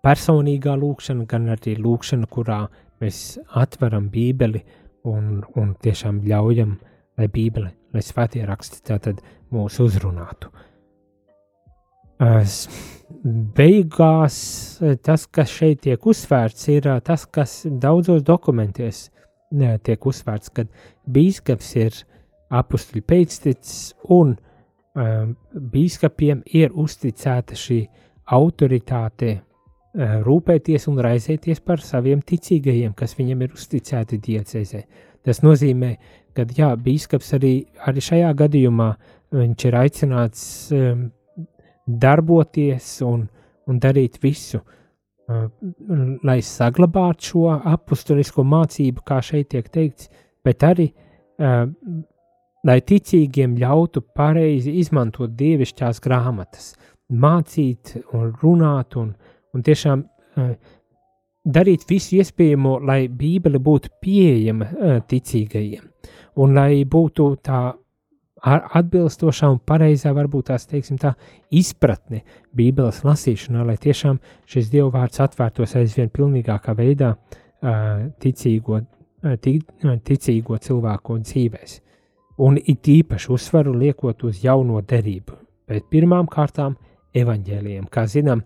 personīgā 0.05 0.75
lūkšana, 0.79 1.25
gan 1.29 1.49
arī 1.55 1.75
lūkšana, 1.81 2.29
kurā 2.31 2.65
mēs 3.01 3.37
atveram 3.59 4.09
Bībeli 4.13 4.63
un, 5.07 5.41
un 5.55 5.73
tiešām 5.83 6.21
ļaujam, 6.27 6.77
lai 7.17 7.27
Bībele, 7.33 7.73
lai 7.93 8.03
svētie 8.05 8.45
raksti 8.47 8.83
tātad 8.87 9.21
mūs 9.53 9.79
uzrunātu. 9.83 10.51
Beigās 13.57 14.37
tas, 15.05 15.27
kas 15.29 15.53
šeit 15.53 15.83
tiek 15.85 16.01
uzsvērts, 16.01 16.67
ir 16.73 16.89
tas, 17.05 17.27
kas 17.29 17.59
daudzos 17.69 18.23
dokumentos 18.25 19.07
tiek 19.51 20.05
uzsvērts, 20.05 20.51
ka 20.51 20.65
bīskaps 21.07 21.73
ir 21.79 21.97
apakstuļu 22.53 23.03
pēctecis 23.07 23.93
un 24.13 24.35
um, 24.35 25.35
bīskapiem 25.53 26.43
ir 26.55 26.75
uzticēta 26.75 27.55
šī 27.55 27.81
autoritāte 28.35 29.33
uh, 29.37 30.21
rūpēties 30.27 30.87
un 30.91 31.01
raizēties 31.03 31.63
par 31.63 31.83
saviem 31.83 32.21
ticīgajiem, 32.21 32.93
kas 32.93 33.17
viņam 33.19 33.43
ir 33.45 33.53
uzticēti 33.55 34.19
diecezē. 34.23 34.83
Tas 35.23 35.43
nozīmē, 35.43 35.95
ka 36.35 36.47
jā, 36.55 36.71
bīskaps 36.75 37.33
arī, 37.35 37.53
arī 37.87 38.03
šajā 38.03 38.31
gadījumā 38.43 38.93
viņš 39.35 39.67
ir 39.67 39.79
aicināts 39.79 40.43
um, 40.75 41.07
darboties 41.87 42.97
un, 43.07 43.27
un 43.67 43.79
darīt 43.83 44.19
visu, 44.23 44.59
uh, 44.59 44.76
lai 45.27 46.37
saglabātu 46.45 47.31
šo 47.31 47.47
apakstulisko 47.57 48.45
mācību, 48.47 49.03
kā 49.03 49.19
šeit 49.23 49.49
tiek 49.51 49.67
teikts, 49.69 50.07
bet 50.45 50.63
arī 50.63 50.87
lai 52.67 52.77
ticīgiem 52.91 53.57
ļautu 53.59 54.03
pareizi 54.15 54.77
izmantot 54.81 55.35
dievišķās 55.37 55.99
grāmatas, 56.03 56.71
mācīt 57.11 57.97
un 58.15 58.31
runāt 58.41 58.97
un, 58.99 59.13
un 59.53 59.63
tiešām 59.67 60.05
darīt 61.47 61.85
visu 61.89 62.17
iespējamo, 62.21 62.77
lai 62.87 63.07
Bībele 63.07 63.59
būtu 63.63 63.93
pieejama 64.03 65.01
ticīgajiem 65.07 65.85
un 66.43 66.55
lai 66.55 66.83
būtu 66.85 67.29
tā 67.43 67.61
atbilstošā 68.43 69.49
un 69.49 69.59
pareizā, 69.65 70.11
varbūt 70.15 70.51
tās 70.51 70.67
teiksim, 70.69 70.97
tā 71.01 71.13
izpratne 71.49 72.21
Bībeles 72.55 73.03
lasīšanā, 73.05 73.63
lai 73.65 73.77
tiešām 73.81 74.19
šis 74.49 74.69
Dieva 74.73 74.91
vārds 74.93 75.21
atvērtos 75.23 75.75
aizvien 75.79 76.11
pilnīgākā 76.13 76.75
veidā 76.77 77.15
ticīgo, 78.21 78.81
ticīgo 80.05 80.59
cilvēku 80.61 81.17
dzīvēs. 81.23 81.79
Un 82.45 82.59
it 82.61 82.85
īpaši 82.85 83.31
uzsvaru 83.33 83.73
liekot 83.73 84.27
uz 84.29 84.43
jauno 84.43 84.83
derību, 84.85 85.39
bet 85.67 85.89
pirmām 85.89 86.29
kārtām 86.29 86.77
evaņģēlījiem. 87.17 87.87
Kā 87.89 88.05
zinām, 88.05 88.43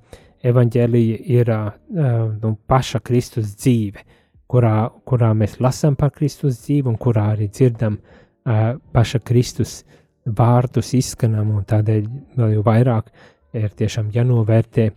evaņģēlija 0.48 1.20
ir 1.36 1.52
nu, 1.92 2.56
paša 2.68 3.04
Kristus 3.04 3.52
dzīve, 3.60 4.06
kurā, 4.48 4.88
kurā 5.04 5.34
mēs 5.36 5.60
lasām 5.60 6.00
par 6.00 6.14
Kristus 6.16 6.64
dzīvi 6.64 6.88
un 6.88 6.96
kurā 7.00 7.34
arī 7.34 7.50
dzirdam 7.52 8.00
uh, 8.00 8.21
paša 8.44 9.22
Kristus 9.26 9.82
vārdus 10.26 10.94
izskanam, 10.98 11.52
un 11.56 11.66
tādēļ 11.68 12.10
vēl 12.38 12.58
jau 12.58 12.66
vairāk 12.66 13.12
ir 13.58 13.70
tiešām 13.78 14.12
jānovērtē 14.14 14.90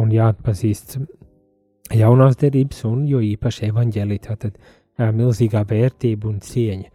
un 0.00 0.12
jāatpazīst 0.14 0.98
jaunās 1.94 2.38
derības, 2.40 2.84
un 2.88 3.04
jo 3.08 3.20
īpaši 3.24 3.68
evaņģēlī, 3.70 4.18
tātad 4.26 4.58
milzīgā 4.98 5.64
vērtība 5.68 6.28
un 6.30 6.40
cieņa. 6.44 6.90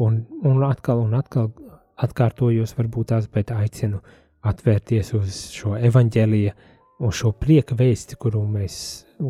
Un, 0.00 0.22
un 0.48 0.62
atkal 0.64 1.02
un 1.04 1.14
atkal 1.18 1.50
atkārtojos, 2.00 2.74
varbūt 2.78 3.10
tās, 3.12 3.28
bet 3.28 3.52
aicinu 3.52 4.00
atvērties 4.48 5.12
uz 5.18 5.40
šo 5.52 5.74
evaņģēlīju, 5.76 6.54
uz 7.04 7.18
šo 7.20 7.34
prieka 7.36 7.76
vēsti, 7.76 8.16
kuru, 8.20 8.42
mēs, 8.48 8.78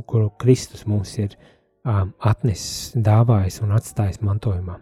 kuru 0.06 0.30
Kristus 0.38 0.86
mums 0.86 1.16
ir 1.18 1.34
um, 1.82 2.14
atnesis, 2.18 2.94
dāvājis 2.94 3.60
un 3.66 3.74
atstājis 3.78 4.22
mantojumā. 4.26 4.78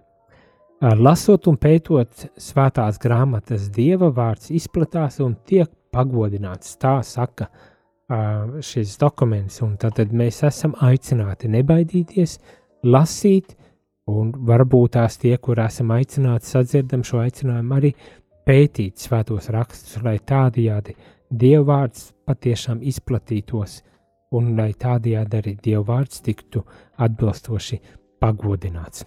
Lasot 0.78 1.48
un 1.50 1.56
pētot 1.58 2.28
svētās 2.38 3.00
grāmatas, 3.02 3.66
dieva 3.74 4.12
vārds 4.14 4.52
izplatās 4.54 5.18
un 5.24 5.34
tiek 5.48 5.70
pagodināts. 5.94 6.76
Tā 6.78 7.00
saka 7.02 7.48
šis 8.62 8.94
dokuments, 9.00 9.58
un 9.66 9.74
tad 9.76 9.98
mēs 10.14 10.44
esam 10.46 10.76
aicināti 10.86 11.50
nebaidīties, 11.50 12.38
lasīt, 12.86 13.56
Un 14.08 14.30
varbūt 14.48 14.94
tās 14.96 15.18
tie, 15.20 15.34
kur 15.36 15.60
esam 15.60 15.92
aicināti, 15.92 16.48
sadzirdam 16.48 17.02
šo 17.04 17.20
aicinājumu, 17.20 17.74
arī 17.76 17.90
pētīt 18.48 19.02
svētos 19.04 19.50
rakstus, 19.52 19.98
lai 20.04 20.16
tādajādi 20.30 20.94
dievvvārds 21.42 22.06
patiešām 22.28 22.80
izplatītos, 22.88 23.82
un 24.32 24.54
lai 24.56 24.70
tādajādi 24.72 25.40
arī 25.42 25.54
dievvvārds 25.68 26.24
tiktu 26.24 26.64
atbilstoši 27.04 27.82
pagodināts. 28.22 29.04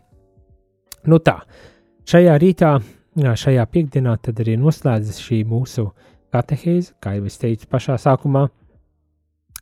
Nu 1.10 1.18
tā, 1.24 1.40
šajā 2.10 2.38
rītā, 2.42 2.76
šajā 3.18 3.66
piekdienā, 3.72 4.18
tad 4.22 4.40
arī 4.44 4.58
noslēdzas 4.62 5.22
šī 5.24 5.42
mūsu 5.50 5.90
katehēze, 6.32 6.94
kā 7.02 7.16
jau 7.18 7.28
es 7.28 7.40
teicu 7.42 7.68
pašā 7.72 7.98
sākumā. 8.02 8.48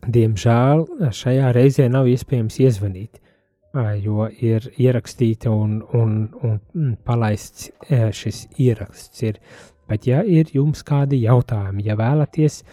Diemžēl 0.07 0.85
šajā 1.15 1.49
reizē 1.55 1.89
nav 1.91 2.07
iespējams 2.07 2.59
iezvanīt 2.63 3.19
jo 4.01 4.27
ir 4.41 4.65
ierakstīta 4.77 5.51
un, 5.51 5.79
un, 5.93 6.29
un 6.43 6.59
mm, 6.73 6.95
palaists 7.05 7.69
šis 7.89 8.47
ieraksts. 8.57 9.21
Ir. 9.23 9.39
Bet, 9.89 10.07
ja 10.07 10.23
ir 10.23 10.49
jums 10.53 10.83
kādi 10.83 11.23
jautājumi, 11.23 11.85
ja 11.85 11.95
vēlaties 11.97 12.63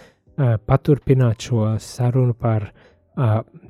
paturpināt 0.67 1.49
šo 1.49 1.77
sarunu 1.81 2.35
par 2.35 2.71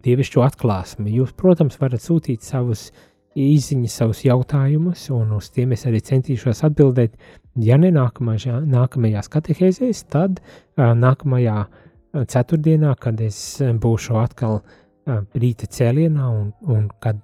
dievišķo 0.03 0.43
atklāsmi, 0.43 1.13
jūs, 1.15 1.33
protams, 1.39 1.79
varat 1.79 2.03
sūtīt 2.03 2.43
savus 2.43 2.91
īsiņas, 3.37 3.97
savus 4.01 4.23
jautājumus, 4.25 5.07
un 5.15 5.35
uz 5.37 5.51
tiem 5.55 5.75
es 5.77 5.85
arī 5.89 6.01
centīšos 6.05 6.65
atbildēt. 6.67 7.17
Ja 7.61 7.79
ne 7.81 7.91
nākamajā, 7.95 8.61
nākamajās 8.69 9.31
katehēzēs, 9.33 10.05
tad 10.13 10.41
nākamajā 10.77 11.59
ceturtdienā, 12.33 12.95
kad 13.01 13.21
es 13.25 13.39
būšu 13.61 14.19
atkal 14.21 14.61
rīta 15.37 15.69
cēlienā, 15.71 16.31
un, 16.33 16.53
un 16.73 16.89
kad 17.01 17.21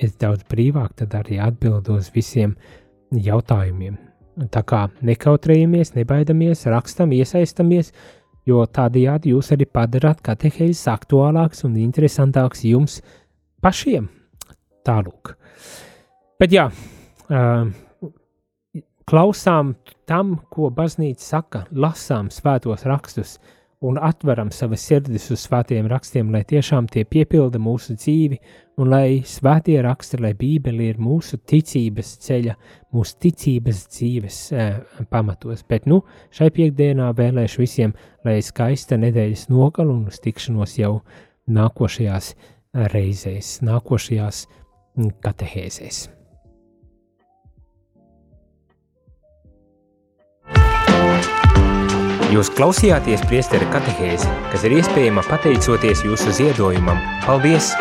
es 0.00 0.14
daudz 0.20 0.46
brīvāk, 0.50 0.94
tad 1.02 1.16
arī 1.18 1.40
atbildu 1.42 1.98
uz 2.00 2.10
visiem 2.14 2.54
jautājumiem. 3.10 3.98
Tā 4.54 4.62
kā 4.64 4.86
nekautrējamies, 5.04 5.92
nebaidamies, 5.98 6.64
rakstam, 6.70 7.12
iesaistamies, 7.12 7.90
jo 8.48 8.62
tādējādi 8.64 9.34
jūs 9.34 9.52
arī 9.54 9.66
padarāt 9.68 10.22
katehēzes 10.24 10.86
aktuālāks 10.94 11.66
un 11.68 11.76
interesantāks 11.82 12.64
jums 12.64 13.00
pašiem. 13.60 14.08
Tālūk. 14.86 15.34
Bet 16.40 16.54
jā, 16.54 16.70
klausām 19.10 19.74
tam, 20.08 20.36
ko 20.52 20.70
baznīca 20.74 21.24
saka, 21.24 21.64
lasām 21.72 22.30
svētos 22.32 22.86
rakstus, 22.88 23.38
un 23.80 23.96
atveram 23.96 24.50
savas 24.52 24.82
sirdis 24.84 25.30
uz 25.32 25.40
svētiem 25.46 25.86
rakstiem, 25.88 26.28
lai 26.32 26.42
tiešām 26.44 26.88
tie 26.92 27.06
piepilda 27.08 27.60
mūsu 27.62 27.96
dzīvi, 27.96 28.36
un 28.80 28.90
lai 28.92 29.22
svētie 29.26 29.78
raksti, 29.84 30.20
lai 30.20 30.34
Bībele 30.36 30.90
ir 30.90 31.00
mūsu 31.00 31.38
ticības 31.48 32.12
ceļa, 32.26 32.56
mūsu 32.92 33.16
ticības 33.24 33.82
dzīves 33.94 34.38
eh, 34.52 34.78
pamatos. 35.12 35.64
Bet 35.68 35.88
nu, 35.88 36.02
šai 36.36 36.50
piekdienā 36.56 37.10
vēlēšu 37.16 37.64
visiem, 37.64 37.96
lai 38.24 38.38
skaista 38.44 39.00
nedēļas 39.00 39.48
nogalu 39.52 39.96
un 39.96 40.06
uz 40.12 40.20
tikšanos 40.24 40.76
jau 40.80 40.98
nākošajās 41.50 42.34
reizēs, 42.92 43.58
nākošajās 43.66 44.44
katehēzēs. 45.24 46.08
Jūs 52.30 52.46
klausījāties 52.54 53.24
priesteru 53.26 53.66
katehēzi, 53.72 54.28
kas 54.52 54.66
ir 54.68 54.76
iespējama 54.78 55.26
pateicoties 55.26 56.04
jūsu 56.06 56.36
ziedojumam. 56.38 57.02
Paldies! 57.26 57.74